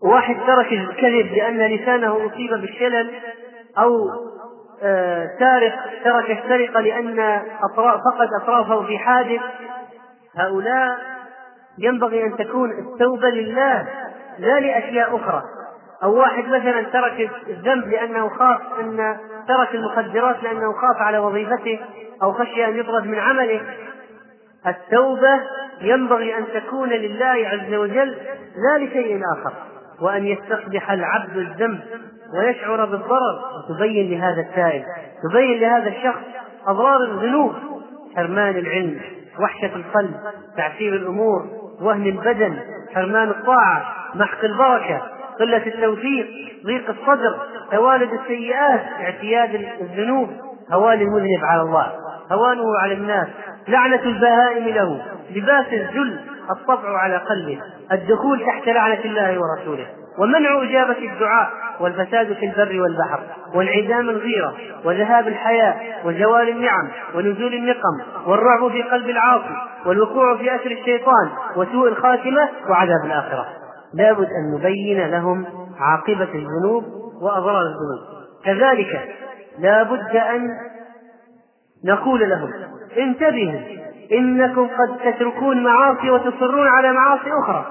واحد 0.03 0.35
ترك 0.47 0.71
الكذب 0.71 1.31
لأن 1.33 1.75
لسانه 1.75 2.25
أصيب 2.25 2.53
بالشلل 2.53 3.11
أو 3.77 4.09
آه 4.83 5.27
سارق 5.39 5.73
ترك 6.03 6.31
السرقة 6.31 6.81
لأن 6.81 7.41
أطراف 7.63 7.99
فقد 7.99 8.27
أطرافه 8.41 8.85
في 8.85 8.97
حادث. 8.97 9.41
هؤلاء 10.37 10.97
ينبغي 11.77 12.23
أن 12.23 12.37
تكون 12.37 12.71
التوبة 12.71 13.29
لله. 13.29 13.87
لا 14.39 14.59
لأشياء 14.59 15.15
أخرى. 15.15 15.43
أو 16.03 16.15
واحد 16.19 16.43
مثلا 16.43 16.81
ترك 16.81 17.29
الذنب 17.47 17.87
لأنه 17.87 18.29
خاف 18.29 18.61
أن 18.79 19.17
ترك 19.47 19.75
المخدرات 19.75 20.43
لأنه 20.43 20.73
خاف 20.73 21.01
على 21.01 21.17
وظيفته 21.17 21.79
أو 22.23 22.33
خشي 22.33 22.65
أن 22.65 22.77
يطرد 22.77 23.05
من 23.05 23.19
عمله. 23.19 23.61
التوبة 24.67 25.41
ينبغي 25.81 26.37
أن 26.37 26.45
تكون 26.53 26.89
لله 26.89 27.47
عز 27.47 27.73
وجل 27.73 28.17
لا 28.55 28.85
لشيء 28.85 29.21
آخر 29.37 29.53
وأن 30.01 30.25
يستقبح 30.25 30.91
العبد 30.91 31.37
الذنب 31.37 31.79
ويشعر 32.33 32.85
بالضرر. 32.85 33.41
وتبين 33.69 34.11
لهذا 34.11 34.41
التائب 34.41 34.83
تبين 35.23 35.59
لهذا 35.59 35.87
الشخص 35.87 36.21
أضرار 36.67 37.03
الذنوب. 37.03 37.53
حرمان 38.15 38.57
العلم 38.57 39.01
وحشة 39.39 39.75
القلب 39.75 40.15
تعسير 40.57 40.95
الأمور 40.95 41.45
وهن 41.81 42.05
البدن 42.07 42.57
حرمان 42.95 43.29
الطاعة. 43.29 43.93
محق 44.17 44.43
البركة 44.43 45.01
قلة 45.39 45.67
التوفيق 45.67 46.27
ضيق 46.65 46.89
الصدر 46.89 47.35
توالد 47.71 48.13
السيئات 48.13 48.81
اعتياد 48.99 49.65
الذنوب. 49.81 50.29
هوان 50.71 51.01
المذنب 51.01 51.43
على 51.43 51.61
الله 51.61 51.91
هوانه 52.31 52.79
على 52.83 52.93
الناس. 52.93 53.27
لعنة 53.67 54.01
البهائم 54.03 54.67
له 54.67 55.01
لباس 55.35 55.65
الذل 55.73 56.19
الطبع 56.49 56.97
على 56.97 57.17
قلبه. 57.17 57.61
الدخول 57.91 58.45
تحت 58.45 58.67
لعنة 58.67 58.99
الله 59.05 59.39
ورسوله. 59.39 59.85
ومنع 60.19 60.63
إجابة 60.63 60.97
الدعاء 60.97 61.49
والفساد 61.79 62.33
في 62.33 62.45
البر 62.45 62.81
والبحر. 62.81 63.19
وانعدام 63.53 64.09
الغيرة 64.09 64.53
وذهاب 64.85 65.27
الحياء 65.27 66.01
وزوال 66.05 66.49
النعم 66.49 66.89
ونزول 67.15 67.53
النقم 67.53 68.01
والرعب 68.25 68.71
في 68.71 68.81
قلب 68.81 69.09
العاصي 69.09 69.55
والوقوع 69.85 70.37
في 70.37 70.55
أسر 70.55 70.71
الشيطان 70.71 71.29
وسوء 71.55 71.87
الخاتمة 71.87 72.49
وعذاب 72.69 73.05
الآخرة. 73.05 73.45
لابد 73.93 74.27
أن 74.27 74.55
نبين 74.55 75.11
لهم 75.11 75.45
عاقبة 75.79 76.29
الذنوب 76.33 76.83
وأضرار 77.21 77.61
الذنوب. 77.61 78.17
كذلك 78.45 79.15
لا 79.59 79.83
بد 79.83 80.15
أن 80.15 80.49
نقول 81.85 82.29
لهم 82.29 82.51
انتبهوا 82.97 83.59
إنكم 84.11 84.67
قد 84.67 84.97
تتركون 85.13 85.63
معاصي 85.63 86.09
وتصرون 86.09 86.67
على 86.67 86.91
معاصي 86.91 87.31
أخرى. 87.43 87.65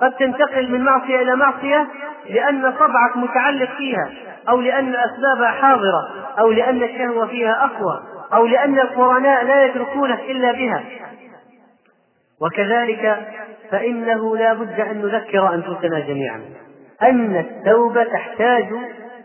قد 0.00 0.12
تنتقل 0.12 0.72
من 0.72 0.84
معصية 0.84 1.22
إلى 1.22 1.36
معصية 1.36 1.88
لأن 2.30 2.72
طبعك 2.72 3.16
متعلق 3.16 3.70
فيها 3.76 4.10
أو 4.48 4.60
لأن 4.60 4.94
أسبابها 4.94 5.50
حاضرة 5.50 6.08
أو 6.38 6.50
لأن 6.50 6.82
الشهوة 6.82 7.26
فيها 7.26 7.64
أقوى 7.64 8.02
أو 8.34 8.46
لأن 8.46 8.78
القرناء 8.78 9.44
لا 9.44 9.64
يتركونك 9.64 10.20
إلا 10.20 10.52
بها. 10.52 10.82
وكذلك 12.42 13.18
فإنه 13.70 14.36
لا 14.36 14.52
بد 14.52 14.80
أن 14.80 14.98
نذكر 14.98 15.54
أنفسنا 15.54 16.00
جميعا. 16.00 16.40
أن 17.02 17.36
التوبة 17.36 18.04
تحتاج 18.04 18.66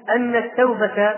أن 0.10 0.36
التوبة 0.36 1.16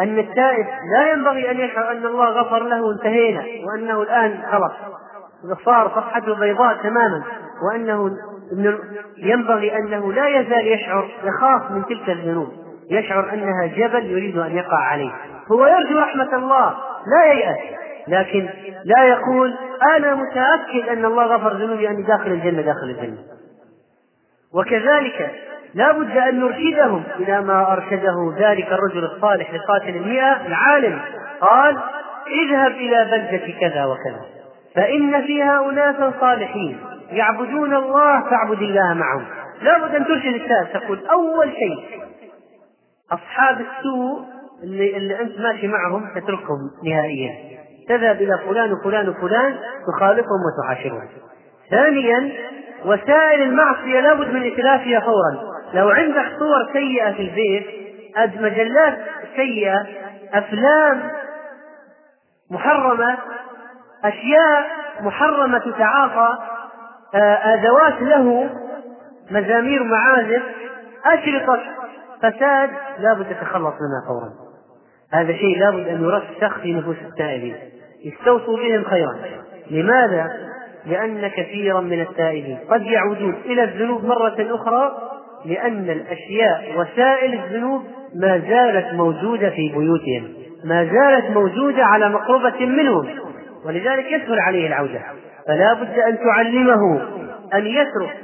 أن 0.00 0.18
التائب 0.18 0.66
لا 0.92 1.12
ينبغي 1.12 1.50
أن 1.50 1.60
يشعر 1.60 1.90
أن 1.90 2.06
الله 2.06 2.30
غفر 2.30 2.62
له 2.62 2.92
انتهينا 2.92 3.44
وأنه 3.66 4.02
الآن 4.02 4.42
خلاص. 4.52 4.72
صار 5.64 5.88
صفحته 5.88 6.34
بيضاء 6.34 6.76
تماما 6.82 7.22
وأنه 7.62 8.10
ينبغي 9.18 9.76
أنه 9.76 10.12
لا 10.12 10.28
يزال 10.28 10.66
يشعر 10.66 11.08
يخاف 11.24 11.70
من 11.70 11.84
تلك 11.84 12.08
الذنوب 12.08 12.48
يشعر 12.90 13.32
أنها 13.32 13.66
جبل 13.66 14.04
يريد 14.04 14.38
أن 14.38 14.56
يقع 14.56 14.78
عليه. 14.78 15.10
هو 15.52 15.66
يرجو 15.66 15.98
رحمة 15.98 16.36
الله 16.36 16.74
لا 17.06 17.32
ييأس. 17.32 17.58
لكن 18.08 18.48
لا 18.84 19.04
يقول 19.04 19.54
أنا 19.96 20.14
متأكد 20.14 20.88
أن 20.88 21.04
الله 21.04 21.24
غفر 21.26 21.56
ذنوبي 21.56 21.88
أني 21.88 22.02
داخل 22.02 22.30
الجنة 22.30 22.62
داخل 22.62 22.90
الجنة. 22.90 23.18
وكذلك 24.54 25.30
لا 25.74 25.92
بد 25.92 26.16
أن 26.16 26.40
نرشدهم 26.40 27.02
إلى 27.18 27.40
ما 27.40 27.72
أرشده 27.72 28.34
ذلك 28.38 28.66
الرجل 28.72 29.04
الصالح 29.04 29.54
لقاتل 29.54 29.96
المئة 29.96 30.46
العالم. 30.46 31.00
قال 31.40 31.78
اذهب 32.26 32.70
إلى 32.72 33.04
بلدة 33.04 33.60
كذا 33.60 33.84
وكذا 33.84 34.20
فإن 34.74 35.22
فيها 35.26 35.70
أناسا 35.70 36.12
صالحين 36.20 36.80
يعبدون 37.10 37.74
الله 37.74 38.20
فاعبد 38.30 38.62
الله 38.62 38.94
معهم. 38.94 39.24
لا 39.62 39.86
بد 39.86 39.94
أن 39.94 40.04
ترشد 40.04 40.26
الناس 40.26 40.72
تقول 40.72 41.06
أول 41.06 41.52
شيء 41.52 42.00
أصحاب 43.12 43.60
السوء 43.60 44.24
اللي, 44.62 44.96
اللي 44.96 45.20
أنت 45.20 45.40
ماشي 45.40 45.68
معهم 45.68 46.08
تتركهم 46.14 46.70
نهائيا. 46.84 47.55
تذهب 47.88 48.16
إلى 48.16 48.38
فلان 48.48 48.72
وفلان 48.72 49.08
وفلان 49.08 49.56
تخالفهم 49.88 50.40
وتعاشرهم 50.46 51.08
ثانيا 51.70 52.32
وسائل 52.84 53.42
المعصية 53.42 54.00
لابد 54.00 54.28
من 54.28 54.52
إتلافها 54.52 55.00
فورا. 55.00 55.56
لو 55.74 55.88
عندك 55.88 56.26
صور 56.38 56.72
سيئة 56.72 57.12
في 57.12 57.22
البيت 57.22 57.66
مجلات 58.40 58.98
سيئة 59.36 59.86
أفلام 60.34 61.10
محرمة 62.50 63.18
أشياء 64.04 64.66
محرمة 65.00 65.58
تتعاطى 65.58 66.38
آه، 67.14 67.54
أدوات 67.54 68.02
له 68.02 68.50
مزامير 69.30 69.82
معازف 69.84 70.42
أشرطة 71.04 71.60
فساد 72.22 72.70
لابد 72.98 73.24
تتخلص 73.24 73.74
منها 73.74 74.06
فورا. 74.08 74.32
هذا 75.12 75.32
شيء 75.32 75.58
لابد 75.58 75.88
أن 75.88 76.04
يرسخ 76.04 76.58
في 76.58 76.74
نفوس 76.74 76.96
التائبين. 77.08 77.75
استوصوا 78.12 78.56
بهم 78.56 78.84
خيرا. 78.84 79.16
لماذا؟ 79.70 80.30
لأن 80.86 81.28
كثيرا 81.28 81.80
من 81.80 82.00
التائبين 82.00 82.58
قد 82.70 82.82
يعودون 82.82 83.34
إلى 83.44 83.64
الذنوب 83.64 84.04
مرة 84.04 84.36
أخرى 84.38 84.92
لأن 85.44 85.90
الأشياء 85.90 86.72
وسائل 86.76 87.34
الذنوب 87.34 87.82
ما 88.14 88.38
زالت 88.38 88.94
موجودة 88.94 89.50
في 89.50 89.68
بيوتهم. 89.68 90.28
ما 90.64 90.84
زالت 90.84 91.30
موجودة 91.30 91.84
على 91.84 92.08
مقربة 92.08 92.66
منهم. 92.66 93.08
ولذلك 93.64 94.06
يسهل 94.12 94.40
عليه 94.40 94.66
العودة. 94.66 95.00
فلا 95.46 95.72
بد 95.72 95.98
أن 95.98 96.18
تعلمه 96.18 97.00
أن 97.54 97.66
يترك 97.66 98.16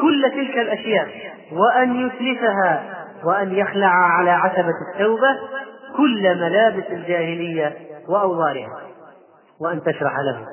كل 0.00 0.30
تلك 0.30 0.58
الأشياء 0.58 1.08
وأن 1.52 2.06
يتلفها 2.06 2.82
وأن 3.24 3.52
يخلع 3.52 3.88
على 3.88 4.30
عتبة 4.30 4.72
التوبة 4.94 5.38
كل 5.96 6.36
ملابس 6.40 6.84
الجاهلية 6.90 7.72
وأوضارها 8.08 8.87
وأن 9.60 9.82
تشرح 9.82 10.12
له. 10.18 10.46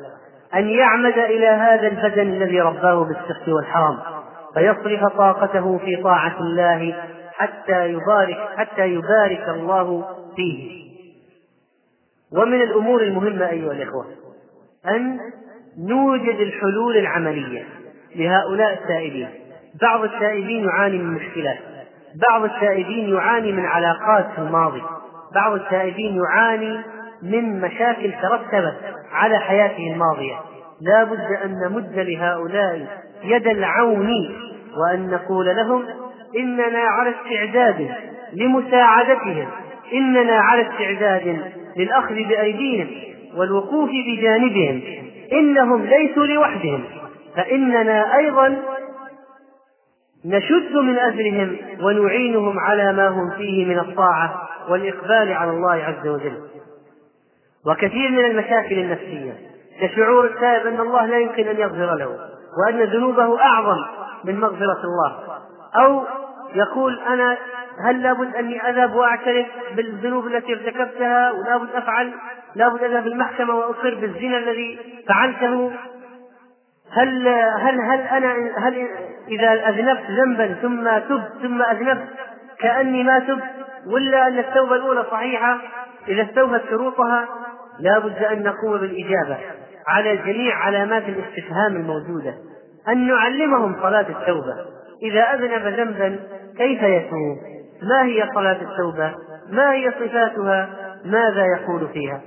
أن 0.56 0.68
يعمد 0.68 1.18
إلى 1.18 1.48
هذا 1.48 1.88
البدن 1.88 2.34
الذي 2.34 2.62
رباه 2.62 3.04
بالصدق 3.04 3.56
والحرام 3.56 3.98
فيصرف 4.54 5.18
طاقته 5.18 5.78
في 5.78 6.04
طاعة 6.04 6.40
الله 6.40 6.96
حتى 7.34 7.90
يبارك 7.90 8.38
حتى 8.58 8.88
يبارك 8.88 9.50
الله 9.50 10.06
فيه. 10.36 10.86
ومن 12.34 12.62
الأمور 12.62 13.02
المهمة 13.04 13.50
أيها 13.50 13.72
الإخوة 13.72 14.06
أن 14.88 15.20
نوجد 15.78 16.40
الحلول 16.40 16.98
العملية 16.98 17.64
لهؤلاء 18.16 18.74
التائبين 18.74 19.30
بعض 19.82 20.04
التائبين 20.04 20.66
يعاني 20.66 20.98
من 20.98 21.14
مشكلات 21.14 21.58
بعض 22.30 22.44
التائبين 22.44 23.14
يعاني 23.14 23.52
من 23.52 23.66
علاقات 23.66 24.26
في 24.36 24.38
الماضي 24.38 24.82
بعض 25.36 25.54
التائبين 25.54 26.18
يعاني 26.24 26.82
من 27.26 27.62
مشاكل 27.62 28.14
ترتبت 28.22 28.78
على 29.12 29.40
حياته 29.40 29.94
الماضية. 29.94 30.36
لا 30.82 31.04
بد 31.04 31.28
أن 31.46 31.52
نمد 31.52 32.00
لهؤلاء 32.00 32.88
يد 33.24 33.48
العون 33.48 34.10
وأن 34.78 35.10
نقول 35.10 35.46
لهم 35.46 35.84
إننا 36.38 36.80
على 36.80 37.10
استعداد 37.16 37.90
لمساعدتهم. 38.34 39.48
إننا 39.94 40.40
على 40.40 40.62
استعداد 40.62 41.52
للأخذ 41.78 42.16
بأيديهم 42.16 42.88
والوقوف 43.38 43.90
بجانبهم. 43.90 44.82
إنهم 45.34 45.86
ليسوا 45.86 46.26
لوحدهم. 46.26 46.84
فإننا 47.36 48.18
أيضا 48.18 48.58
نشد 50.26 50.76
من 50.76 50.98
أجلهم 50.98 51.58
ونعينهم 51.82 52.60
على 52.60 52.94
ما 52.94 53.08
هم 53.08 53.30
فيه 53.38 53.66
من 53.66 53.80
الطاعة 53.80 54.50
والإقبال 54.70 55.34
على 55.34 55.52
الله 55.52 55.72
عز 55.72 56.08
وجل. 56.08 56.38
وكثير 57.68 58.12
من 58.12 58.26
المشاكل 58.26 58.80
النفسية. 58.80 59.34
كشعور 59.82 60.26
التائب 60.26 60.68
أن 60.68 60.80
الله 60.80 61.06
لا 61.06 61.18
يمكن 61.18 61.48
أن 61.48 61.60
يغفر 61.60 61.96
له 61.96 62.18
وأن 62.66 62.84
ذنوبه 62.84 63.42
أعظم 63.42 63.78
من 64.24 64.40
مغفرة 64.40 64.82
الله. 64.84 65.40
أو 65.76 66.04
يقول 66.56 67.00
أنا 67.00 67.38
هل 67.80 68.04
لابد 68.04 68.36
أني 68.36 68.70
أذهب 68.70 68.96
وأعترف 68.96 69.48
بالذنوب 69.76 70.28
التي 70.28 70.54
ارتكبتها 70.54 71.32
ولابد 71.32 71.70
أفعل 71.76 72.14
لابد 72.56 72.84
أذهب 72.84 73.08
المحكمة 73.08 73.56
وأقر 73.56 73.96
بالزنا 73.96 74.38
الذي 74.38 74.80
فعلته؟ 75.08 75.72
هل 76.92 77.28
هل 77.60 77.80
هل 77.82 78.00
أنا 78.00 78.34
هل 78.58 78.88
إذا 79.28 79.70
أذنبت 79.70 80.04
ذنبا 80.10 80.54
ثم 80.62 80.98
تبت 80.98 81.32
ثم 81.42 81.62
أذنبت 81.62 82.08
كأني 82.60 83.04
ما 83.04 83.20
تبت 83.20 83.44
ولا 83.88 84.28
أن 84.28 84.40
التوبة 84.40 84.76
الأولى 84.76 85.06
صحيحة؟ 85.12 85.58
إذا 86.08 86.22
استوفت 86.22 86.70
شروطها 86.70 87.28
لا 87.80 88.00
بد 88.00 88.24
أن 88.24 88.44
نقوم 88.44 88.78
بالإجابة 88.78 89.38
على 89.88 90.18
جميع 90.18 90.56
علامات 90.56 91.04
الاستفهام 91.04 91.76
الموجودة 91.76 92.34
أن 92.88 93.08
نعلمهم 93.08 93.82
صلاة 93.82 94.06
التوبة. 94.10 94.56
إذا 95.04 95.22
أذنب 95.22 95.80
ذنبا 95.80 96.20
كيف 96.58 96.84
يتوب 96.84 97.38
ما 97.82 98.06
هي 98.06 98.30
صلاة 98.36 98.62
التوبة؟ 98.62 99.14
ما 99.50 99.74
هي 99.74 99.92
صفاتها؟ 99.92 100.70
ماذا 101.06 101.46
يقول 101.46 101.88
فيها؟ 101.88 102.22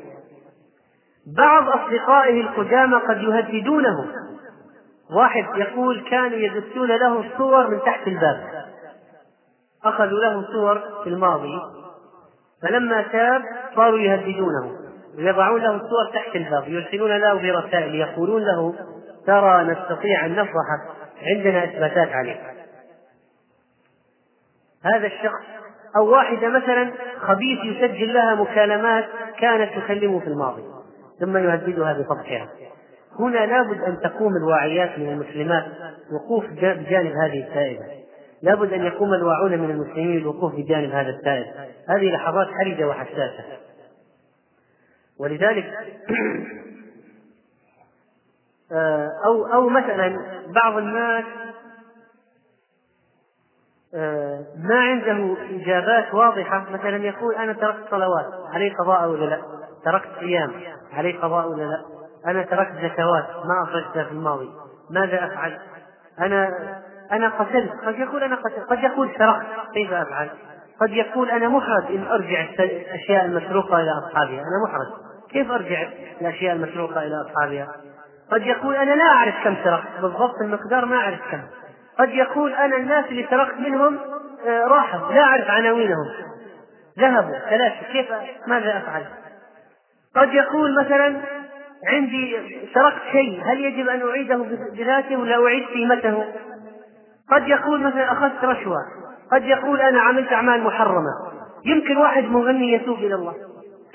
بعض 1.37 1.69
أصدقائه 1.69 2.41
القدامى 2.41 2.97
قد 2.97 3.23
يهددونه. 3.23 4.07
واحد 5.17 5.45
يقول 5.57 6.05
كانوا 6.11 6.39
يدسون 6.39 6.89
له 6.89 7.25
صور 7.39 7.71
من 7.71 7.81
تحت 7.87 8.07
الباب. 8.07 8.41
أخذوا 9.85 10.19
له 10.19 10.45
صور 10.53 10.83
في 11.05 11.11
الماضي 11.11 11.61
فلما 12.63 13.03
تاب 13.03 13.43
صاروا 13.77 13.99
يهددونه. 13.99 14.88
ويضعون 15.19 15.61
له 15.61 15.75
الصور 15.75 16.11
تحت 16.15 16.37
الباب 16.37 16.69
يرسلون 16.69 17.11
له 17.11 17.35
برسائل 17.35 17.95
يقولون 17.95 18.43
له 18.43 18.75
ترى 19.27 19.65
نستطيع 19.65 20.27
أن 20.27 20.33
نفضحك 20.33 20.81
عندنا 21.23 21.65
إثباتات 21.65 22.09
عليك. 22.13 22.41
هذا 24.85 25.07
الشخص 25.07 25.43
أو 25.97 26.11
واحدة 26.11 26.49
مثلا 26.49 26.93
خبيث 27.21 27.59
يسجل 27.65 28.15
لها 28.15 28.35
مكالمات 28.35 29.05
كانت 29.39 29.71
تكلمه 29.79 30.21
في 30.21 30.27
الماضي 30.27 30.63
ثم 31.21 31.37
يهددها 31.37 31.93
بفضحها 31.93 32.49
هنا 33.19 33.47
لابد 33.47 33.83
أن 33.83 34.01
تقوم 34.01 34.37
الواعيات 34.37 34.99
من 34.99 35.09
المسلمات 35.09 35.65
وقوف 36.13 36.45
بجانب 36.51 37.13
هذه 37.25 37.47
التائبة 37.49 37.85
لابد 38.43 38.73
أن 38.73 38.87
يقوم 38.87 39.15
الواعون 39.15 39.59
من 39.59 39.71
المسلمين 39.71 40.15
بالوقوف 40.15 40.55
بجانب 40.55 40.91
هذا 40.91 41.11
التائب 41.11 41.47
هذه 41.89 42.11
لحظات 42.11 42.47
حرجة 42.61 42.89
وحساسة. 42.89 43.68
ولذلك 45.21 45.75
آه، 48.73 49.09
أو 49.27 49.47
أو 49.47 49.69
مثلا 49.69 50.19
بعض 50.63 50.77
الناس 50.77 51.25
آه، 53.95 54.45
ما 54.57 54.81
عنده 54.81 55.37
إجابات 55.51 56.15
واضحة 56.15 56.67
مثلا 56.71 56.97
يقول 56.97 57.35
أنا 57.35 57.53
تركت 57.53 57.91
صلوات 57.91 58.27
علي 58.55 58.71
قضاء 58.71 59.09
ولا 59.09 59.25
لا؟ 59.25 59.43
تركت 59.85 60.09
صيام 60.21 60.53
علي 60.93 61.13
قضاء 61.13 61.49
ولا 61.49 61.63
لا؟ 61.63 61.85
أنا 62.27 62.43
تركت 62.43 62.73
زكوات 62.73 63.27
ما 63.47 63.63
أخرجتها 63.63 64.05
في 64.05 64.13
الماضي. 64.13 64.51
ماذا 64.91 65.27
أفعل؟ 65.27 65.59
أنا 66.19 66.49
أنا 67.13 67.29
قتلت. 67.29 67.73
قد 67.87 67.99
يقول 67.99 68.23
أنا 68.23 68.37
قتلت. 68.37 68.71
قد 68.71 68.79
يقول 68.79 69.11
سرقت 69.19 69.47
كيف 69.75 69.93
أفعل؟ 69.93 70.31
قد 70.81 70.91
يقول 70.91 71.31
أنا 71.31 71.49
محرج. 71.49 71.85
إن 71.87 72.07
أرجع 72.07 72.41
الأشياء 72.59 73.25
المسروقة 73.25 73.81
إلى 73.81 73.91
أصحابها 73.91 74.41
أنا 74.41 74.65
محرج. 74.69 75.08
كيف 75.33 75.51
أرجع 75.51 75.89
الأشياء 76.21 76.57
المسروقة 76.57 77.03
إلى 77.03 77.15
أصحابها؟ 77.27 77.69
قد 78.33 78.43
يقول 78.43 78.77
أنا 78.77 78.95
لا 78.95 79.05
أعرف 79.05 79.35
كم 79.45 79.55
سرقت 79.65 80.01
بالضبط 80.03 80.35
المقدار 80.43 80.85
ما 80.85 80.97
أعرف 80.97 81.21
كم. 81.31 81.41
قد 81.99 82.11
يقول 82.11 82.55
أنا 82.55 82.77
الناس 82.77 83.05
اللي 83.05 83.27
سرقت 83.31 83.55
منهم 83.55 83.99
آه، 84.47 84.67
راحوا 84.67 85.13
لا 85.13 85.21
أعرف 85.21 85.51
عناوينهم. 85.51 86.07
ذهبوا 86.99 87.39
ثلاثة 87.39 87.93
كيف 87.93 88.07
ماذا 88.47 88.79
أفعل؟ 88.79 89.05
قد 90.17 90.35
يقول 90.35 90.85
مثلا 90.85 91.21
عندي 91.87 92.37
سرقت 92.75 93.03
شيء 93.13 93.43
هل 93.45 93.61
يجب 93.65 93.89
أن 93.89 94.09
أعيده 94.09 94.37
بذاته 94.73 95.17
ولا 95.17 95.45
أعيد 95.47 95.67
قيمته؟ 95.67 96.25
قد 97.31 97.49
يقول 97.49 97.81
مثلا 97.83 98.13
أخذت 98.13 98.45
رشوة 98.45 98.79
قد 99.33 99.45
يقول 99.45 99.81
أنا 99.81 100.01
عملت 100.01 100.33
أعمال 100.33 100.63
محرمة. 100.63 101.11
يمكن 101.65 101.97
واحد 101.97 102.25
مغني 102.25 102.73
يتوب 102.73 102.99
إلى 102.99 103.15
الله. 103.15 103.35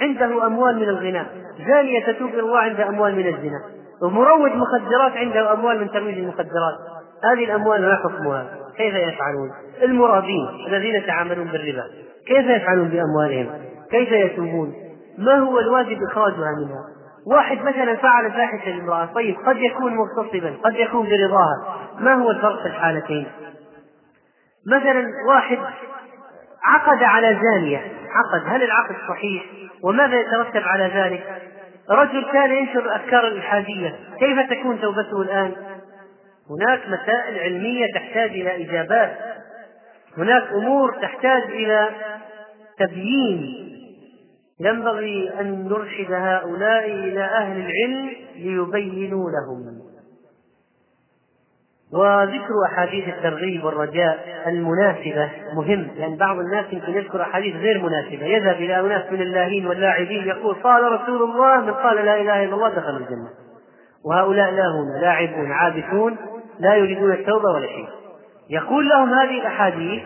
عنده 0.02 0.48
أموال 0.48 0.76
من 0.76 0.90
الغناء 0.90 1.26
زانية 1.68 2.06
تتوب 2.06 2.30
إلى 2.30 2.40
الله 2.40 2.60
عندها 2.60 2.90
أموال 2.90 3.16
من 3.16 3.28
الزنا. 3.28 3.60
ومروج 4.04 4.52
مخدرات 4.52 5.18
عنده 5.18 5.54
أموال 5.54 5.80
من 5.80 5.92
ترويج 5.92 6.18
المخدرات. 6.18 6.78
هذه 7.24 7.46
الأموال 7.46 7.82
ما 7.82 7.96
حكمها؟ 7.96 8.46
كيف 8.78 8.96
يفعلون؟ 8.96 9.52
المرابين 9.84 10.48
الذين 10.68 10.96
يتعاملون 10.96 11.48
بالربا. 11.48 11.84
كيف 12.28 12.46
يفعلون 12.46 12.90
بأموالهم؟ 12.90 13.50
كيف 13.92 14.12
يتوبون؟ 14.12 14.74
ما 15.18 15.36
هو 15.40 15.60
الواجب 15.60 15.98
إخراجها 16.12 16.52
منها؟ 16.60 16.84
واحد 17.28 17.58
مثلا 17.58 17.96
فعل 17.96 18.32
فاحشة 18.32 18.72
لامرأة 18.72 19.06
طيب 19.06 19.36
قد 19.46 19.58
يكون 19.58 19.96
مغتصبا 19.96 20.54
قد 20.64 20.76
يكون 20.76 21.10
برضاها. 21.10 21.78
ما 22.00 22.14
هو 22.14 22.32
الفرق 22.32 22.62
في 22.62 22.68
الحالتين؟ 22.68 23.26
مثلا 24.68 25.06
واحد 25.28 25.58
عقد 26.66 27.04
على 27.04 27.40
زانية. 27.44 27.78
عقد. 28.10 28.48
هل 28.48 28.64
العقد 28.64 28.96
صحيح؟ 29.10 29.44
وماذا 29.84 30.20
يترتب 30.20 30.62
على 30.64 30.92
ذلك؟ 30.96 31.42
رجل 31.90 32.26
كان 32.34 32.52
ينشر 32.52 32.80
الأفكار 32.80 33.28
الإلحادية. 33.28 33.96
كيف 34.20 34.50
تكون 34.50 34.82
توبته 34.82 35.22
الآن؟ 35.22 35.52
هناك 36.50 36.80
مسائل 36.88 37.40
علمية 37.40 37.86
تحتاج 37.96 38.30
إلى 38.30 38.64
إجابات. 38.64 39.18
هناك 40.18 40.44
أمور 40.54 40.94
تحتاج 41.02 41.44
إلى 41.44 41.90
تبيين. 42.80 43.70
ينبغي 44.60 45.32
أن 45.40 45.68
نرشد 45.68 46.12
هؤلاء 46.12 46.86
إلى 46.86 47.24
أهل 47.24 47.58
العلم 47.58 48.12
ليبينوا 48.36 49.30
لهم. 49.32 49.93
وذكر 51.94 52.54
أحاديث 52.66 53.08
الترغيب 53.08 53.64
والرجاء 53.64 54.44
المناسبة 54.48 55.30
مهم 55.56 55.88
لأن 55.98 56.16
بعض 56.16 56.38
الناس 56.40 56.66
يمكن 56.72 56.94
يذكر 56.94 57.22
أحاديث 57.22 57.56
غير 57.56 57.84
مناسبة. 57.84 58.26
يذهب 58.26 58.56
إلى 58.56 58.80
أناس 58.80 59.12
من 59.12 59.22
اللاهين 59.22 59.68
واللاعبين 59.68 60.28
يقول 60.28 60.56
قال 60.56 60.84
رسول 60.84 61.24
الله 61.24 61.62
من 61.62 61.74
قال 61.74 62.06
لا 62.06 62.22
إله 62.22 62.44
إلا 62.44 62.56
الله 62.56 62.70
دخل 62.70 62.96
الجنة. 62.98 63.30
وهؤلاء 64.06 64.52
لاهون 64.52 65.02
لاعبون 65.02 65.52
عابثون 65.52 66.18
لا 66.60 66.76
يريدون 66.76 67.12
التوبة 67.12 67.52
ولا 67.52 67.68
شيء. 67.68 67.88
يقول 68.50 68.90
لهم 68.90 69.14
هذه 69.14 69.42
الأحاديث 69.42 70.04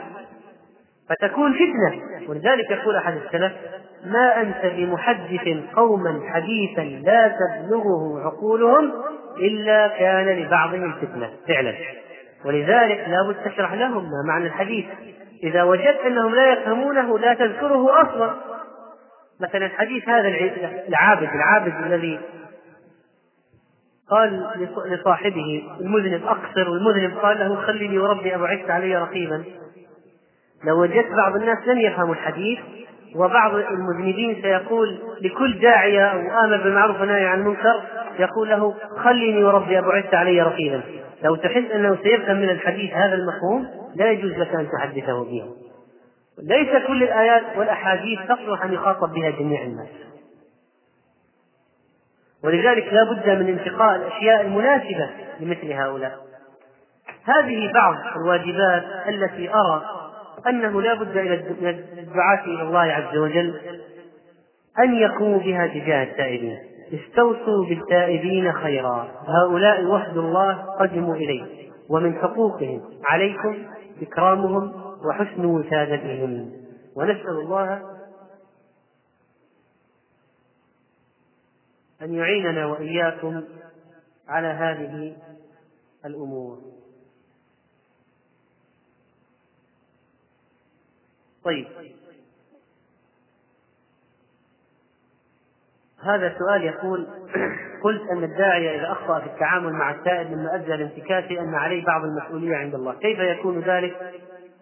فتكون 1.09 1.53
فتنة. 1.53 2.01
ولذلك 2.29 2.71
يقول 2.71 2.95
أحد 2.95 3.13
السلف 3.13 3.53
ما 4.05 4.41
أنت 4.41 4.73
بمحدث 4.75 5.75
قوما 5.75 6.21
حديثا 6.33 6.81
لا 6.81 7.27
تبلغه 7.27 8.21
عقولهم 8.25 8.91
إلا 9.39 9.87
كان 9.87 10.25
لبعضهم 10.25 10.93
فتنة 11.01 11.29
فعلا. 11.47 11.73
ولذلك 12.45 13.05
لابد 13.07 13.35
تشرح 13.45 13.73
لهم 13.73 14.03
ما 14.03 14.23
معنى 14.27 14.45
الحديث. 14.45 14.85
إذا 15.43 15.63
وجدت 15.63 15.99
أنهم 16.05 16.35
لا 16.35 16.53
يفهمونه 16.53 17.19
لا 17.19 17.33
تذكره 17.33 18.01
أصلا. 18.01 18.35
مثلا 19.41 19.67
حديث 19.67 20.09
هذا 20.09 20.27
العابد 20.87 21.29
العابد 21.33 21.73
الذي 21.85 22.19
قال 24.09 24.47
لصاحبه 24.85 25.63
المذنب 25.79 26.25
أقصر 26.25 26.69
والمذنب 26.69 27.17
قال 27.17 27.39
له 27.39 27.55
خلني 27.55 27.99
وربي 27.99 28.35
أبعثت 28.35 28.69
علي 28.69 28.95
رقيبا. 28.95 29.43
لو 30.63 30.81
وجدت 30.81 31.11
بعض 31.11 31.35
الناس 31.35 31.67
لن 31.67 31.77
يفهموا 31.77 32.13
الحديث 32.13 32.59
وبعض 33.15 33.55
المذنبين 33.55 34.41
سيقول 34.41 34.99
لكل 35.21 35.59
داعية 35.59 36.05
أو 36.05 36.19
آمر 36.45 36.57
بالمعروف 36.63 37.01
ونهي 37.01 37.25
عن 37.25 37.39
المنكر 37.39 37.83
يقول 38.19 38.49
له 38.49 38.75
خليني 39.03 39.43
وربي 39.43 39.79
أبعثت 39.79 40.13
علي 40.13 40.41
رقيبا. 40.41 40.81
لو 41.23 41.35
تحس 41.35 41.71
أنه 41.71 41.97
سيفهم 42.03 42.37
من 42.37 42.49
الحديث 42.49 42.93
هذا 42.93 43.13
المفهوم 43.13 43.67
لا 43.95 44.11
يجوز 44.11 44.31
لك 44.31 44.55
أن 44.55 44.67
تحدثه 44.71 45.23
به. 45.23 45.43
ليس 46.43 46.87
كل 46.87 47.03
الآيات 47.03 47.43
والأحاديث 47.57 48.19
تصلح 48.19 48.63
أن 48.63 48.73
يخاطب 48.73 49.13
بها 49.13 49.29
جميع 49.29 49.61
الناس. 49.61 49.89
ولذلك 52.43 52.93
لا 52.93 53.03
بد 53.03 53.29
من 53.29 53.47
انتقاء 53.47 53.95
الأشياء 53.95 54.41
المناسبة 54.41 55.09
لمثل 55.39 55.71
هؤلاء. 55.71 56.27
هذه 57.23 57.71
بعض 57.73 57.95
الواجبات 58.15 58.83
التي 59.07 59.49
أرى 59.49 59.96
أنه 60.47 60.81
لا 60.81 60.93
بد 60.93 61.17
إلى 61.17 61.33
الدعاة 61.99 62.43
إلى 62.45 62.61
الله 62.61 62.79
عز 62.79 63.17
وجل 63.17 63.59
أن 64.79 64.95
يقوموا 64.95 65.39
بها 65.39 65.67
تجاه 65.67 66.03
التائبين. 66.03 66.57
استوصوا 66.93 67.65
بالتائبين 67.69 68.51
خيرا. 68.51 69.11
هؤلاء 69.27 69.85
وفد 69.85 70.17
الله 70.17 70.53
قدموا 70.79 71.15
إليه. 71.15 71.71
ومن 71.89 72.15
حقوقهم 72.15 72.81
عليكم 73.05 73.57
إكرامهم 74.01 74.73
وحسن 75.05 75.45
وسادتهم. 75.45 76.51
ونسأل 76.95 77.29
الله 77.29 77.81
أن 82.01 82.13
يعيننا 82.13 82.65
وإياكم 82.65 83.43
على 84.27 84.47
هذه 84.47 85.15
الأمور. 86.05 86.76
طيب. 91.47 91.67
هذا 96.03 96.37
سؤال 96.39 96.63
يقول 96.63 97.07
قلت 97.83 98.01
أن 98.11 98.23
الداعية 98.23 98.79
إذا 98.79 98.91
أخطأ 98.91 99.19
في 99.19 99.25
التعامل 99.25 99.73
مع 99.73 99.91
السائل 99.91 100.37
مما 100.37 100.55
أدى 100.55 100.71
لانتكاسه 100.71 101.39
أن 101.39 101.55
عليه 101.55 101.85
بعض 101.85 102.03
المسؤولية 102.03 102.55
عند 102.55 102.75
الله. 102.75 102.93
كيف 102.93 103.19
يكون 103.19 103.59
ذلك؟ 103.59 104.13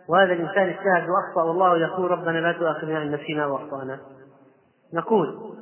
وهذا 0.08 0.34
الإنسان 0.34 0.69
اجتهد 0.69 1.10
وأخطأ 1.10 1.43
والله 1.43 1.78
يقول 1.78 2.12
ربنا 2.12 2.38
لا 2.39 2.52
تؤاخذنا 2.52 3.02
إن 3.02 3.12
نسينا 3.12 3.45
وأخطأنا. 3.45 4.00
نقول 4.93 5.56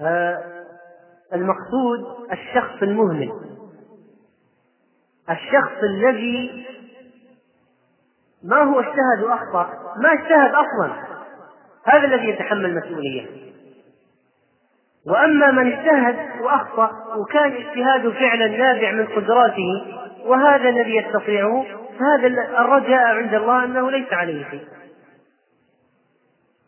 آه 0.00 0.64
المقصود 1.32 2.30
الشخص 2.32 2.82
المهمل. 2.82 3.32
الشخص 5.30 5.82
الذي 5.82 6.66
ما 8.50 8.62
هو 8.62 8.80
اجتهد 8.80 9.22
واخطا 9.22 9.70
ما 10.02 10.12
اجتهد 10.12 10.54
أصلا؟ 10.54 10.92
هذا 11.84 12.04
الذي 12.04 12.28
يتحمل 12.28 12.64
المسؤوليه 12.64 13.26
وأما 15.06 15.50
من 15.50 15.72
اجتهد 15.72 16.16
وأخطأ 16.40 16.90
وكان 17.16 17.52
اجتهاده 17.52 18.10
فعلا 18.10 18.46
نابع 18.46 18.92
من 18.92 19.06
قدراته 19.06 19.86
وهذا 20.24 20.68
الذي 20.68 20.96
يستطيعه 20.96 21.64
فهذا 21.98 22.26
الرجاء 22.60 23.16
عند 23.16 23.34
الله 23.34 23.64
أنه 23.64 23.90
ليس 23.90 24.12
عليه 24.12 24.44
شيء. 24.50 24.64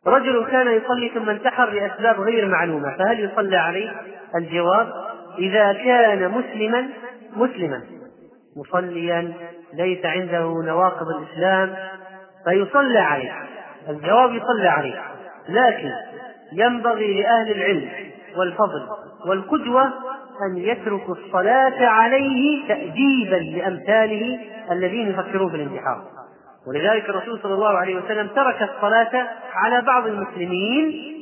رجل 0.07 0.47
كان 0.51 0.73
يصلي 0.73 1.09
ثم 1.15 1.31
انتحر 1.31 1.71
لأسباب 1.71 2.21
غير 2.21 2.49
معلومة 2.49 2.97
فهل 2.97 3.21
يصلى 3.21 3.57
عليه؟ 3.57 3.91
الجواب 4.37 4.93
إذا 5.39 5.73
كان 5.73 6.29
مسلما 6.29 6.89
مسلما. 7.37 7.83
مصليا 8.61 9.33
ليس 9.75 10.07
عنده 10.07 10.63
نواقض 10.67 11.07
الإسلام 11.09 11.75
فيصلى 12.45 12.99
عليه. 12.99 13.33
الجواب 13.89 14.35
يصلى 14.35 14.69
عليه. 14.69 15.03
لكن 15.49 15.91
ينبغي 16.53 17.23
لأهل 17.23 17.53
العلم 17.53 17.89
والفضل 18.37 18.87
والقدوة 19.27 19.85
أن 20.43 20.57
يتركوا 20.57 21.15
الصلاة 21.15 21.87
عليه 21.87 22.69
تأديبا 22.69 23.37
لأمثاله 23.37 24.39
الذين 24.71 25.09
يفكرون 25.09 25.51
في 25.51 25.57
الانتحار. 25.57 26.03
ولذلك 26.69 27.09
الرسول 27.09 27.41
صلى 27.43 27.55
الله 27.55 27.79
عليه 27.79 27.97
وسلم 27.97 28.29
ترك 28.29 28.63
الصلاة 28.63 29.29
على 29.55 29.83
بعض 29.83 30.07
المسلمين 30.07 31.15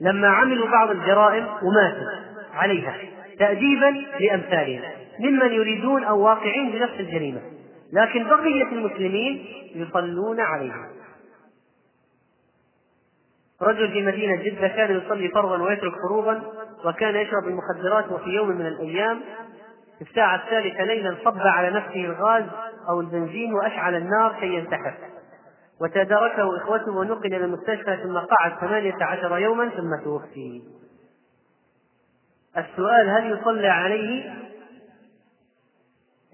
لما 0.00 0.28
عملوا 0.28 0.68
بعض 0.68 0.90
الجرائم 0.90 1.46
وماتوا 1.62 2.06
عليها 2.54 2.94
تأديبا 3.38 3.94
لأمثالهم. 4.20 4.82
ممن 5.20 5.52
يريدون 5.52 6.04
أو 6.04 6.20
واقعين 6.20 6.72
بنفس 6.72 7.00
الجريمة. 7.00 7.40
لكن 7.92 8.24
بقية 8.24 8.72
المسلمين 8.72 9.46
يصلون 9.74 10.40
عليهم 10.40 10.86
رجل 13.62 13.92
في 13.92 14.02
مدينة 14.02 14.42
جدة 14.42 14.68
كان 14.68 14.96
يصلي 14.96 15.28
فرضا 15.28 15.62
ويترك 15.62 15.92
فروضا 16.08 16.42
وكان 16.84 17.16
يشرب 17.16 17.44
المخدرات 17.46 18.12
وفي 18.12 18.30
يوم 18.30 18.48
من 18.48 18.66
الأيام 18.66 19.20
في 19.98 20.02
الساعة 20.10 20.36
الثالثة 20.36 20.84
ليلا 20.84 21.16
صب 21.24 21.38
على 21.38 21.70
نفسه 21.70 22.04
الغاز 22.04 22.44
أو 22.88 23.00
البنزين 23.00 23.54
وأشعل 23.54 23.94
النار 23.94 24.36
كي 24.40 24.54
ينتحر. 24.54 24.94
وتداركه 25.80 26.56
إخوته 26.56 26.96
ونقل 26.96 27.26
إلى 27.26 27.44
المستشفى 27.44 27.98
ثم 28.02 28.18
قعد 28.18 28.52
ثمانية 28.60 28.96
عشر 29.00 29.38
يوما 29.38 29.68
ثم 29.68 30.04
توفي. 30.04 30.62
السؤال 32.56 33.08
هل 33.10 33.38
يصلى 33.38 33.68
عليه؟ 33.68 34.34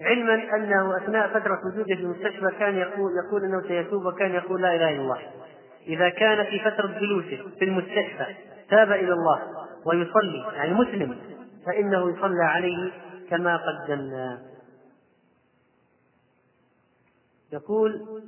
علما 0.03 0.55
أنه 0.55 0.97
أثناء 0.97 1.27
فترة 1.27 1.59
وجوده 1.65 1.95
في 1.95 2.01
المستشفى 2.01 2.57
كان 2.59 2.75
يقول 2.75 3.11
يقول 3.25 3.43
أنه 3.43 3.61
سيتوب 3.67 4.05
وكان 4.05 4.31
يقول 4.31 4.61
لا 4.61 4.75
إله 4.75 4.89
إلا 4.89 5.01
الله. 5.01 5.19
إذا 5.87 6.09
كان 6.09 6.45
في 6.45 6.59
فترة 6.59 6.99
جلوسه 6.99 7.49
في 7.59 7.65
المستشفى 7.65 8.25
تاب 8.69 8.91
إلى 8.91 9.13
الله 9.13 9.41
ويصلي 9.85 10.53
يعني 10.53 10.73
مسلم 10.73 11.17
فإنه 11.65 12.17
يصلى 12.17 12.43
عليه 12.43 12.91
كما 13.29 13.57
قدمنا. 13.57 14.41
يقول 17.53 18.21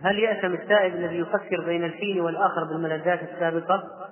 هل 0.00 0.18
يأثم 0.18 0.54
التائب 0.54 0.94
الذي 0.94 1.18
يفكر 1.18 1.64
بين 1.66 1.84
الحين 1.84 2.20
والآخر 2.20 2.64
بالملذات 2.64 3.22
السابقة؟ 3.22 4.08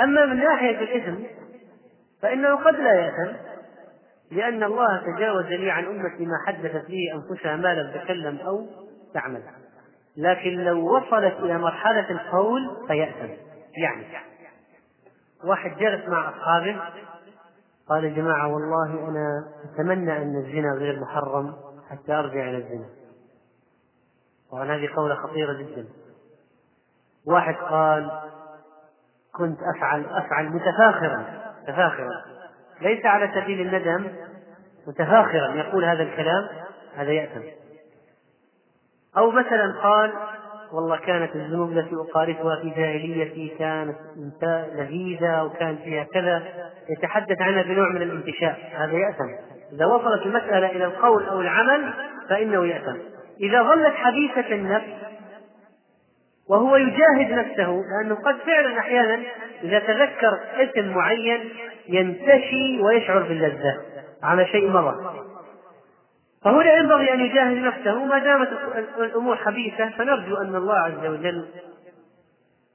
أما 0.00 0.26
من 0.26 0.36
ناحية 0.36 0.78
الإثم 0.78 1.22
فإنه 2.26 2.56
قد 2.56 2.74
لا 2.74 2.92
يأثم 2.94 3.36
لأن 4.30 4.62
الله 4.62 5.02
تجاوز 5.16 5.44
لي 5.44 5.70
عن 5.70 5.84
أمتي 5.84 6.26
ما 6.26 6.38
حدثت 6.46 6.86
به 6.88 7.00
أنفسها 7.14 7.56
ما 7.56 7.74
لم 7.74 8.00
تكلم 8.00 8.38
أو 8.38 8.66
تعمل. 9.14 9.42
لكن 10.16 10.50
لو 10.50 10.96
وصلت 10.96 11.34
إلى 11.34 11.58
مرحلة 11.58 12.10
القول 12.10 12.86
فيأثم. 12.88 13.32
يعني 13.82 14.06
واحد 15.44 15.76
جلس 15.76 16.08
مع 16.08 16.28
أصحابه 16.28 16.80
قال 17.88 18.04
يا 18.04 18.10
جماعة 18.10 18.54
والله 18.54 19.08
أنا 19.08 19.44
أتمنى 19.64 20.22
أن 20.22 20.36
الزنا 20.36 20.72
غير 20.78 21.00
محرم 21.00 21.54
حتى 21.90 22.12
أرجع 22.12 22.48
إلى 22.48 22.56
الزنا. 22.56 22.88
طبعا 24.52 24.76
هذه 24.76 24.88
قولة 24.96 25.14
خطيرة 25.14 25.52
جدا. 25.52 25.86
واحد 27.26 27.54
قال 27.54 28.10
كنت 29.34 29.58
أفعل 29.76 30.04
أفعل 30.04 30.46
متفاخرا. 30.46 31.45
متفاخرا. 31.68 32.22
ليس 32.80 33.06
على 33.06 33.30
سبيل 33.34 33.60
الندم 33.60 34.06
متفاخرا 34.86 35.54
يقول 35.54 35.84
هذا 35.84 36.02
الكلام 36.02 36.48
هذا 36.96 37.12
يأثم. 37.12 37.40
أو 39.18 39.30
مثلا 39.30 39.80
قال 39.82 40.12
والله 40.72 40.96
كانت 40.96 41.36
الذنوب 41.36 41.72
التي 41.72 41.94
أقارفها 41.94 42.56
في 42.62 42.70
جاهليتي 42.70 43.56
كانت 43.58 43.96
لذيذة 44.74 45.42
وكان 45.42 45.76
فيها 45.76 46.04
كذا 46.04 46.42
يتحدث 46.88 47.42
عنها 47.42 47.62
بنوع 47.62 47.88
من 47.88 48.02
الانتشاء. 48.02 48.72
هذا 48.76 48.92
يأثم. 48.92 49.30
إذا 49.72 49.86
وصلت 49.86 50.26
المسألة 50.26 50.66
إلى 50.70 50.84
القول 50.84 51.26
أو 51.26 51.40
العمل 51.40 51.92
فإنه 52.28 52.66
يأثم. 52.66 52.96
إذا 53.40 53.62
ظلت 53.62 53.94
حديثة 53.94 54.54
النفس 54.54 55.05
وهو 56.48 56.76
يجاهد 56.76 57.32
نفسه 57.32 57.82
لأنه 57.90 58.14
قد 58.14 58.36
فعلا 58.38 58.78
أحيانا 58.78 59.22
إذا 59.62 59.78
تذكر 59.78 60.40
اسم 60.56 60.88
معين 60.94 61.50
ينتشي 61.88 62.80
ويشعر 62.82 63.22
باللذة 63.22 63.80
على 64.22 64.46
شيء 64.46 64.70
مضى. 64.70 65.24
فهنا 66.44 66.76
ينبغي 66.76 67.14
أن 67.14 67.20
يجاهد 67.20 67.56
نفسه 67.56 68.04
ما 68.04 68.18
دامت 68.18 68.48
الأمور 68.98 69.36
حبيثة 69.36 69.90
فنرجو 69.90 70.36
أن 70.36 70.54
الله 70.54 70.74
عز 70.74 71.06
وجل 71.06 71.48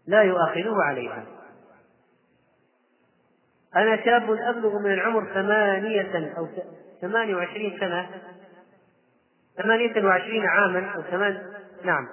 لا 0.08 0.22
يؤاخذه 0.22 0.76
عليها. 0.84 1.24
أنا 3.76 4.06
شاب 4.06 4.32
أبلغ 4.32 4.80
من 4.80 4.94
العمر 4.94 5.26
ثمانية 5.34 6.34
أو 6.38 6.48
ثمانية 7.02 7.36
وعشرين 7.36 7.80
سنة 7.80 8.10
ثمانية 9.58 10.06
وعشرين 10.06 10.46
عاما 10.46 10.92
أو 10.96 11.02
ثمان 11.02 11.42
نعم. 11.84 12.08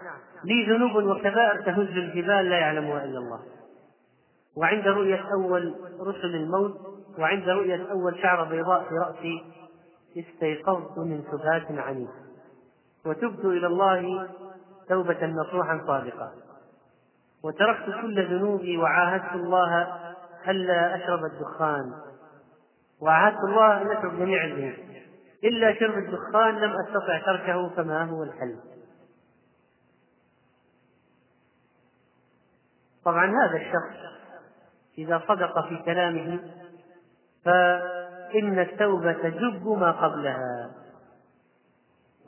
لي 0.44 0.66
ذنوب 0.66 0.96
وكبائر 0.96 1.62
تهز 1.62 1.96
الجبال 1.96 2.50
لا 2.50 2.58
يعلمها 2.58 3.04
إلا 3.04 3.18
الله. 3.18 3.40
وعند 4.56 4.88
رؤية 4.88 5.24
أول 5.32 5.74
رسل 6.00 6.34
الموت 6.34 6.74
وعند 7.18 7.48
رؤية 7.48 7.90
أول 7.90 8.18
شعر 8.22 8.44
بيضاء 8.44 8.84
في 8.88 8.94
رأسي 8.94 9.44
استيقظت 10.16 10.98
من 10.98 11.22
سبات 11.30 11.78
عنيف 11.78 12.10
وتبت 13.06 13.44
إلى 13.44 13.66
الله 13.66 14.28
توبة 14.88 15.26
نصوحا 15.26 15.80
صادقة. 15.86 16.32
وتركت 17.44 17.84
كل 18.02 18.26
ذنوبي 18.36 18.78
وعاهدت 18.78 19.34
الله 19.34 19.86
ألا 20.48 20.96
أشرب 20.96 21.24
الدخان. 21.24 21.92
وعاهدت 23.02 23.44
الله 23.44 23.82
أن 23.82 23.90
أترك 23.90 24.12
جميع 24.12 24.44
الذنوب. 24.44 24.74
إلا 25.44 25.74
شرب 25.74 25.98
الدخان 25.98 26.54
لم 26.54 26.72
أستطع 26.86 27.18
تركه 27.18 27.68
فما 27.68 28.04
هو 28.04 28.22
الحل. 28.22 28.56
طبعا 33.08 33.26
هذا 33.26 33.56
الشخص 33.56 33.96
إذا 34.98 35.22
صدق 35.28 35.68
في 35.68 35.82
كلامه 35.84 36.40
فإن 37.44 38.58
التوبة 38.58 39.12
تجب 39.12 39.68
ما 39.68 39.90
قبلها. 39.90 40.70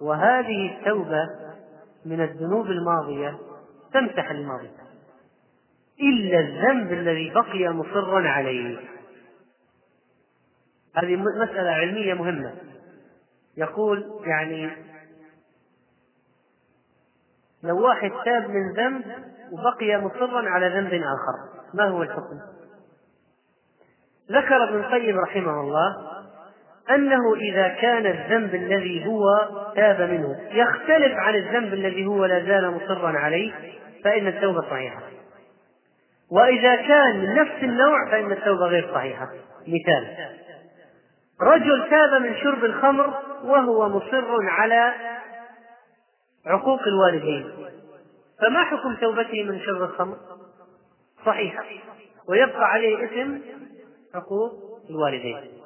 وهذه 0.01 0.79
التوبة 0.79 1.29
من 2.05 2.21
الذنوب 2.21 2.67
الماضية 2.67 3.39
تمسح 3.93 4.31
الماضي 4.31 4.71
إلا 6.01 6.41
الذنب 6.41 6.93
الذي 6.93 7.31
بقي 7.31 7.69
مصرا 7.69 8.29
عليه. 8.29 8.79
هذه 10.97 11.17
مسألة 11.17 11.71
علمية 11.71 12.15
مهمة. 12.15 12.55
يقول 13.57 14.21
يعني 14.25 14.71
لو 17.65 17.87
واحد 17.87 18.11
تاب 18.25 18.51
من 18.51 18.73
ذنب 18.77 19.05
وبقي 19.53 20.01
مصرا 20.01 20.49
على 20.49 20.69
ذنب 20.69 20.95
آخر. 20.95 21.61
ما 21.75 21.85
هو 21.85 22.03
الحكم؟ 22.03 22.41
ذكر 24.31 24.65
ابن 24.65 24.79
القيم 24.79 25.19
رحمه 25.19 25.61
الله 25.61 25.97
أنه 26.91 27.35
إذا 27.35 27.69
كان 27.69 28.07
الذنب 28.07 28.55
الذي 28.55 29.07
هو 29.07 29.25
تاب 29.77 30.01
منه 30.01 30.39
يختلف 30.51 31.13
عن 31.13 31.35
الذنب 31.35 31.75
الذي 31.75 32.07
هو 32.07 32.25
لا 32.25 32.45
زال 32.45 32.71
مصرا 32.71 33.19
عليه 33.19 33.53
فإن 34.05 34.27
التوبة 34.27 34.61
صحيحة. 34.61 35.01
وإذا 36.33 36.77
كان 36.77 37.19
من 37.19 37.35
نفس 37.35 37.63
النوع 37.63 38.11
فإن 38.11 38.33
التوبة 38.33 38.67
غير 38.67 38.91
صحيحة. 38.95 39.29
مثال 39.67 40.17
رجل 41.43 41.91
تاب 41.91 42.23
من 42.23 42.35
شرب 42.37 42.65
الخمر 42.65 43.15
وهو 43.45 43.89
مصر 43.89 44.49
على 44.49 44.93
عقوق 46.51 46.81
الوالدين. 46.87 47.51
فما 48.41 48.65
حكم 48.65 48.97
توبته 49.01 49.45
من 49.45 49.61
شرب 49.61 49.83
الخمر؟ 49.83 50.17
صحيحة 51.27 51.65
ويبقى 52.29 52.65
عليه 52.65 53.05
اسم 53.05 53.41
حقوق 54.15 54.53
الوالدين. 54.91 55.61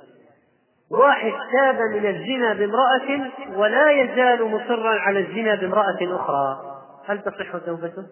واحد 0.90 1.32
تاب 1.52 1.80
من 1.80 2.06
الزنا 2.06 2.54
بامرأة 2.54 3.30
ولا 3.56 3.90
يزال 3.90 4.44
مصرا 4.44 5.00
على 5.00 5.20
الزنا 5.20 5.54
بامرأة 5.54 5.98
أخرى. 6.02 6.74
هل 7.06 7.22
تصح 7.22 7.56
توبته؟ 7.66 8.06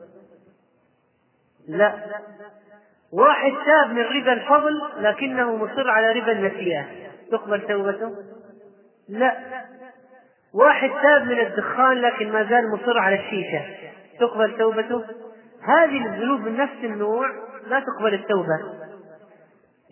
لا. 1.68 1.94
واحد 3.12 3.52
تاب 3.66 3.90
من 3.90 4.02
ربا 4.02 4.32
الفضل 4.32 4.80
لكنه 4.98 5.56
مصر 5.56 5.90
على 5.90 6.20
ربا 6.20 6.32
النسيئة. 6.32 6.86
تقبل 7.32 7.66
توبته؟ 7.66 8.16
لا. 9.08 9.62
واحد 10.54 10.90
تاب 11.02 11.22
من 11.22 11.40
الدخان 11.40 12.00
لكن 12.00 12.32
ما 12.32 12.44
زال 12.44 12.70
مصر 12.70 12.98
على 12.98 13.16
الشيشة. 13.16 13.62
تقبل 14.20 14.58
توبته؟ 14.58 15.04
هذه 15.62 16.06
الذنوب 16.06 16.40
من 16.40 16.56
نفس 16.56 16.84
النوع 16.84 17.26
لا 17.66 17.80
تقبل 17.80 18.14
التوبة. 18.14 18.60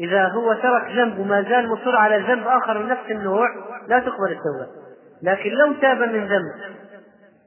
إذا 0.00 0.28
هو 0.28 0.54
ترك 0.54 0.90
ذنب 0.90 1.18
وما 1.18 1.42
زال 1.42 1.68
مصر 1.68 1.96
على 1.96 2.18
ذنب 2.18 2.46
آخر 2.46 2.78
من 2.78 2.88
نفس 2.88 3.10
النوع 3.10 3.46
لا 3.88 3.98
تقبل 3.98 4.32
التوبة. 4.32 4.66
لكن 5.22 5.50
لو 5.50 5.72
تاب 5.72 5.98
من 5.98 6.26
ذنب 6.26 6.52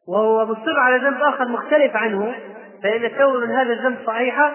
وهو 0.08 0.46
مصر 0.46 0.80
على 0.80 0.98
ذنب 0.98 1.22
آخر 1.22 1.48
مختلف 1.48 1.96
عنه 1.96 2.34
فإن 2.84 3.06
التوبة 3.06 3.40
من 3.40 3.52
هذا 3.52 3.74
الذنب 3.74 3.98
صحيحة 4.06 4.54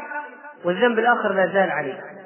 والذنب 0.64 0.98
الآخر 0.98 1.32
لا 1.32 1.46
زال 1.46 1.70
عليه. 1.70 2.17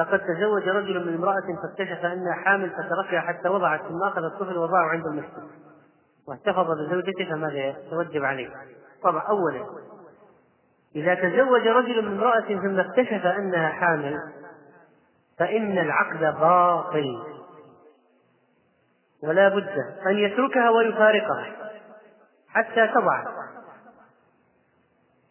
لقد 0.00 0.18
تزوج 0.18 0.68
رجل 0.68 1.06
من 1.06 1.14
امرأة 1.14 1.46
فاكتشف 1.62 2.04
أنها 2.04 2.32
حامل 2.32 2.70
فتركها 2.70 3.20
حتى 3.20 3.48
وضعت 3.48 3.80
ثم 3.80 4.02
أخذ 4.02 4.24
الطفل 4.24 4.58
وضعه 4.58 4.88
عند 4.88 5.06
المسجد. 5.06 5.50
واحتفظ 6.28 6.66
بزوجته 6.70 7.24
فماذا 7.30 7.58
يتوجب 7.58 8.24
عليه؟ 8.24 8.50
طبعا 9.02 9.22
أولا 9.22 9.66
إذا 10.96 11.14
تزوج 11.14 11.66
رجل 11.66 12.02
من 12.02 12.16
امرأة 12.16 12.40
ثم 12.40 12.80
اكتشف 12.80 13.26
أنها 13.26 13.68
حامل 13.68 14.16
فإن 15.38 15.78
العقد 15.78 16.40
باطل. 16.40 17.22
ولا 19.22 19.48
بد 19.48 19.68
أن 20.06 20.18
يتركها 20.18 20.70
ويفارقها 20.70 21.46
حتى 22.48 22.88
تضع. 22.88 23.24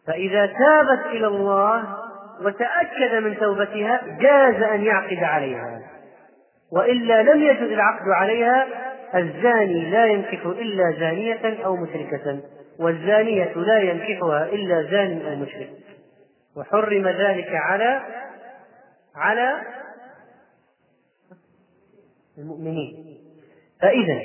فإذا 0.06 0.46
تابت 0.46 1.06
إلى 1.06 1.26
الله 1.26 1.99
وتأكد 2.40 3.14
من 3.14 3.36
توبتها 3.36 4.00
جاز 4.20 4.62
أن 4.62 4.84
يعقد 4.84 5.24
عليها. 5.24 5.80
وإلا 6.72 7.22
لم 7.22 7.42
يجوز 7.42 7.72
العقد 7.72 8.08
عليها 8.08 8.66
الزاني 9.14 9.90
لا 9.90 10.06
ينكح 10.06 10.46
إلا 10.46 10.96
زانية 10.98 11.64
أو 11.64 11.76
مشركة 11.76 12.40
والزانية 12.78 13.52
لا 13.56 13.78
ينكحها 13.78 14.44
إلا 14.44 14.82
زان 14.82 15.26
أو 15.26 15.36
مشرك. 15.36 15.70
وحرم 16.56 17.08
ذلك 17.08 17.48
على 17.52 18.00
على 19.16 19.62
المؤمنين. 22.38 23.18
فإذا 23.82 24.20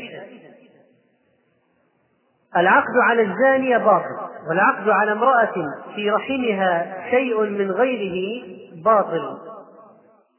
العقد 2.57 2.97
على 3.09 3.21
الزانية 3.21 3.77
باطل. 3.77 4.24
والعقد 4.49 4.89
على 4.89 5.11
امرأة 5.11 5.53
في 5.95 6.11
رحمها 6.11 7.03
شيء 7.09 7.41
من 7.41 7.71
غيره 7.71 8.43
باطل 8.83 9.37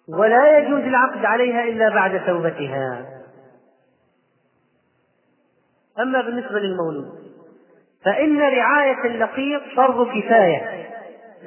ولا 0.08 0.58
يجوز 0.58 0.80
العقد 0.80 1.24
عليها 1.24 1.64
إلا 1.64 1.88
بعد 1.88 2.26
توبتها. 2.26 3.06
أما 6.00 6.20
بالنسبة 6.20 6.58
للمولود 6.58 7.26
فإن 8.04 8.40
رعاية 8.40 9.04
اللقيط 9.04 9.62
فرض 9.76 10.08
كفاية 10.08 10.86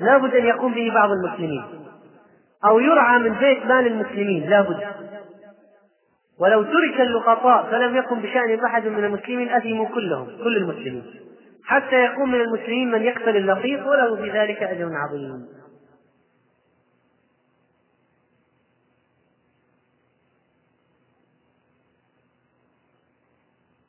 لا 0.01 0.17
بد 0.17 0.35
أن 0.35 0.45
يقوم 0.45 0.73
به 0.73 0.91
بعض 0.93 1.09
المسلمين 1.11 1.63
أو 2.65 2.79
يرعى 2.79 3.19
من 3.19 3.33
بيت 3.33 3.65
مال 3.65 3.87
المسلمين 3.87 4.49
لا 4.49 4.61
بد. 4.61 4.83
ولو 6.39 6.63
ترك 6.63 7.01
اللقطاء 7.01 7.71
فلم 7.71 7.95
يقم 7.95 8.19
بشأن 8.19 8.65
أحد 8.65 8.87
من 8.87 9.03
المسلمين 9.05 9.49
أثموا 9.49 9.87
كلهم 9.87 10.27
كل 10.43 10.57
المسلمين. 10.57 11.28
حتى 11.69 11.95
يقوم 11.95 12.31
من 12.31 12.41
المسلمين 12.41 12.91
من 12.91 13.01
يقتل 13.03 13.37
اللقيط 13.37 13.79
وله 13.87 14.15
في 14.15 14.31
ذلك 14.31 14.63
أجر 14.63 14.89
عظيم. 14.93 15.47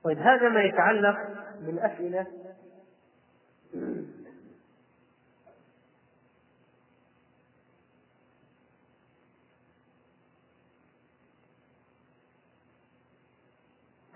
طيب 0.04 0.18
هذا 0.18 0.48
ما 0.48 0.62
يتعلق 0.62 1.16
بالأسئلة. 1.60 2.26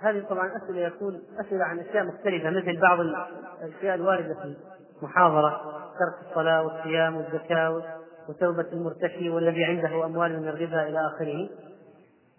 هذه 0.05 0.25
طبعا 0.31 0.57
أسئلة 0.57 0.81
يكون 0.81 1.23
أسئلة 1.41 1.65
عن 1.65 1.79
أشياء 1.79 2.05
مختلفة 2.05 2.51
مثل 2.51 2.81
بعض 2.81 3.01
الأشياء 3.01 3.95
الواردة 3.95 4.35
في 4.35 4.57
المحاضرة 5.03 5.61
ترك 5.99 6.29
الصلاة 6.31 6.63
والصيام 6.63 7.17
والزكاة 7.17 7.83
وتوبة 8.29 8.67
المرتشي 8.73 9.31
والذي 9.31 9.65
عنده 9.65 10.05
أموال 10.05 10.41
من 10.43 10.49
الربا 10.49 10.83
إلى 10.83 10.99
آخره. 11.07 11.49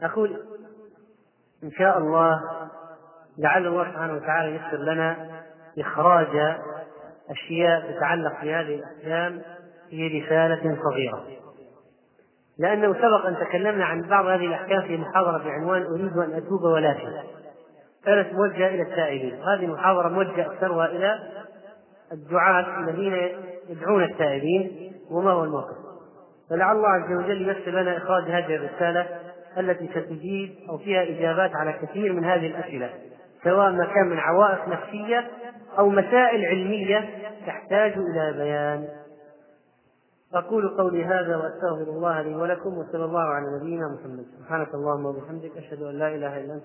أقول 0.02 0.42
إن 1.64 1.72
شاء 1.72 1.98
الله 1.98 2.42
لعل 3.38 3.68
الله 3.68 3.84
سبحانه 3.84 4.14
وتعالى 4.14 4.56
يسر 4.56 4.78
لنا 4.78 5.30
إخراج 5.80 6.58
أشياء 7.30 7.92
تتعلق 7.92 8.42
بهذه 8.42 8.76
الأحكام 8.76 9.42
في 9.90 10.22
رسالة 10.22 10.78
صغيرة. 10.84 11.26
لأنه 12.58 12.94
سبق 12.94 13.26
أن 13.26 13.36
تكلمنا 13.36 13.86
عن 13.86 14.02
بعض 14.02 14.26
هذه 14.26 14.46
الأحكام 14.46 14.82
في 14.82 14.98
محاضرة 14.98 15.38
بعنوان 15.38 15.84
أريد 15.84 16.18
أن 16.18 16.34
أتوب 16.34 16.62
ولكن 16.62 17.10
كانت 18.06 18.34
موجهة 18.34 18.68
إلى 18.68 18.82
التائبين. 18.82 19.34
هذه 19.34 19.66
المحاضرة 19.66 20.10
موجهة 20.10 20.46
أكثرها 20.46 20.86
إلى 20.86 21.20
الدعاة 22.12 22.80
الذين 22.80 23.14
يدعون 23.70 24.04
التائبين 24.04 24.94
وما 25.12 25.32
هو 25.32 25.44
الموقف. 25.44 25.76
فلعل 26.50 26.76
الله 26.76 26.90
عز 26.90 27.12
وجل 27.12 27.50
يسر 27.50 27.72
لنا 27.72 27.98
إخراج 27.98 28.24
هذه 28.24 28.56
الرسالة 28.56 29.08
التي 29.58 29.88
ستجيب 29.88 30.56
أو 30.70 30.78
فيها 30.78 31.04
إجابات 31.04 31.56
على 31.56 31.74
كثير 31.74 32.14
من 32.14 32.24
هذه 32.24 32.48
الأسئلة 32.48 32.90
سواء 33.44 33.72
ما 33.72 33.86
كان 33.86 34.08
من 34.08 34.18
عوائق 34.18 34.68
نفسية 34.68 35.28
أو 35.80 35.90
مسائل 35.90 36.46
علمية 36.46 37.10
تحتاج 37.48 37.92
إلى 37.92 38.34
بيان. 38.38 38.88
أقول 40.34 40.78
قولي 40.78 41.06
هذا 41.06 41.36
وأستغفر 41.36 41.92
الله 41.92 42.22
لي 42.22 42.36
ولكم 42.36 42.78
وصلى 42.78 43.06
الله 43.06 43.24
على 43.24 43.46
نبينا 43.60 43.88
محمد. 44.00 44.26
سبحانك 44.40 44.74
اللهم 44.74 45.06
وبحمدك 45.06 45.58
أشهد 45.58 45.82
أن 45.82 46.00
لا 46.00 46.08
إله 46.08 46.38
إلا 46.38 46.54
أنت 46.54 46.64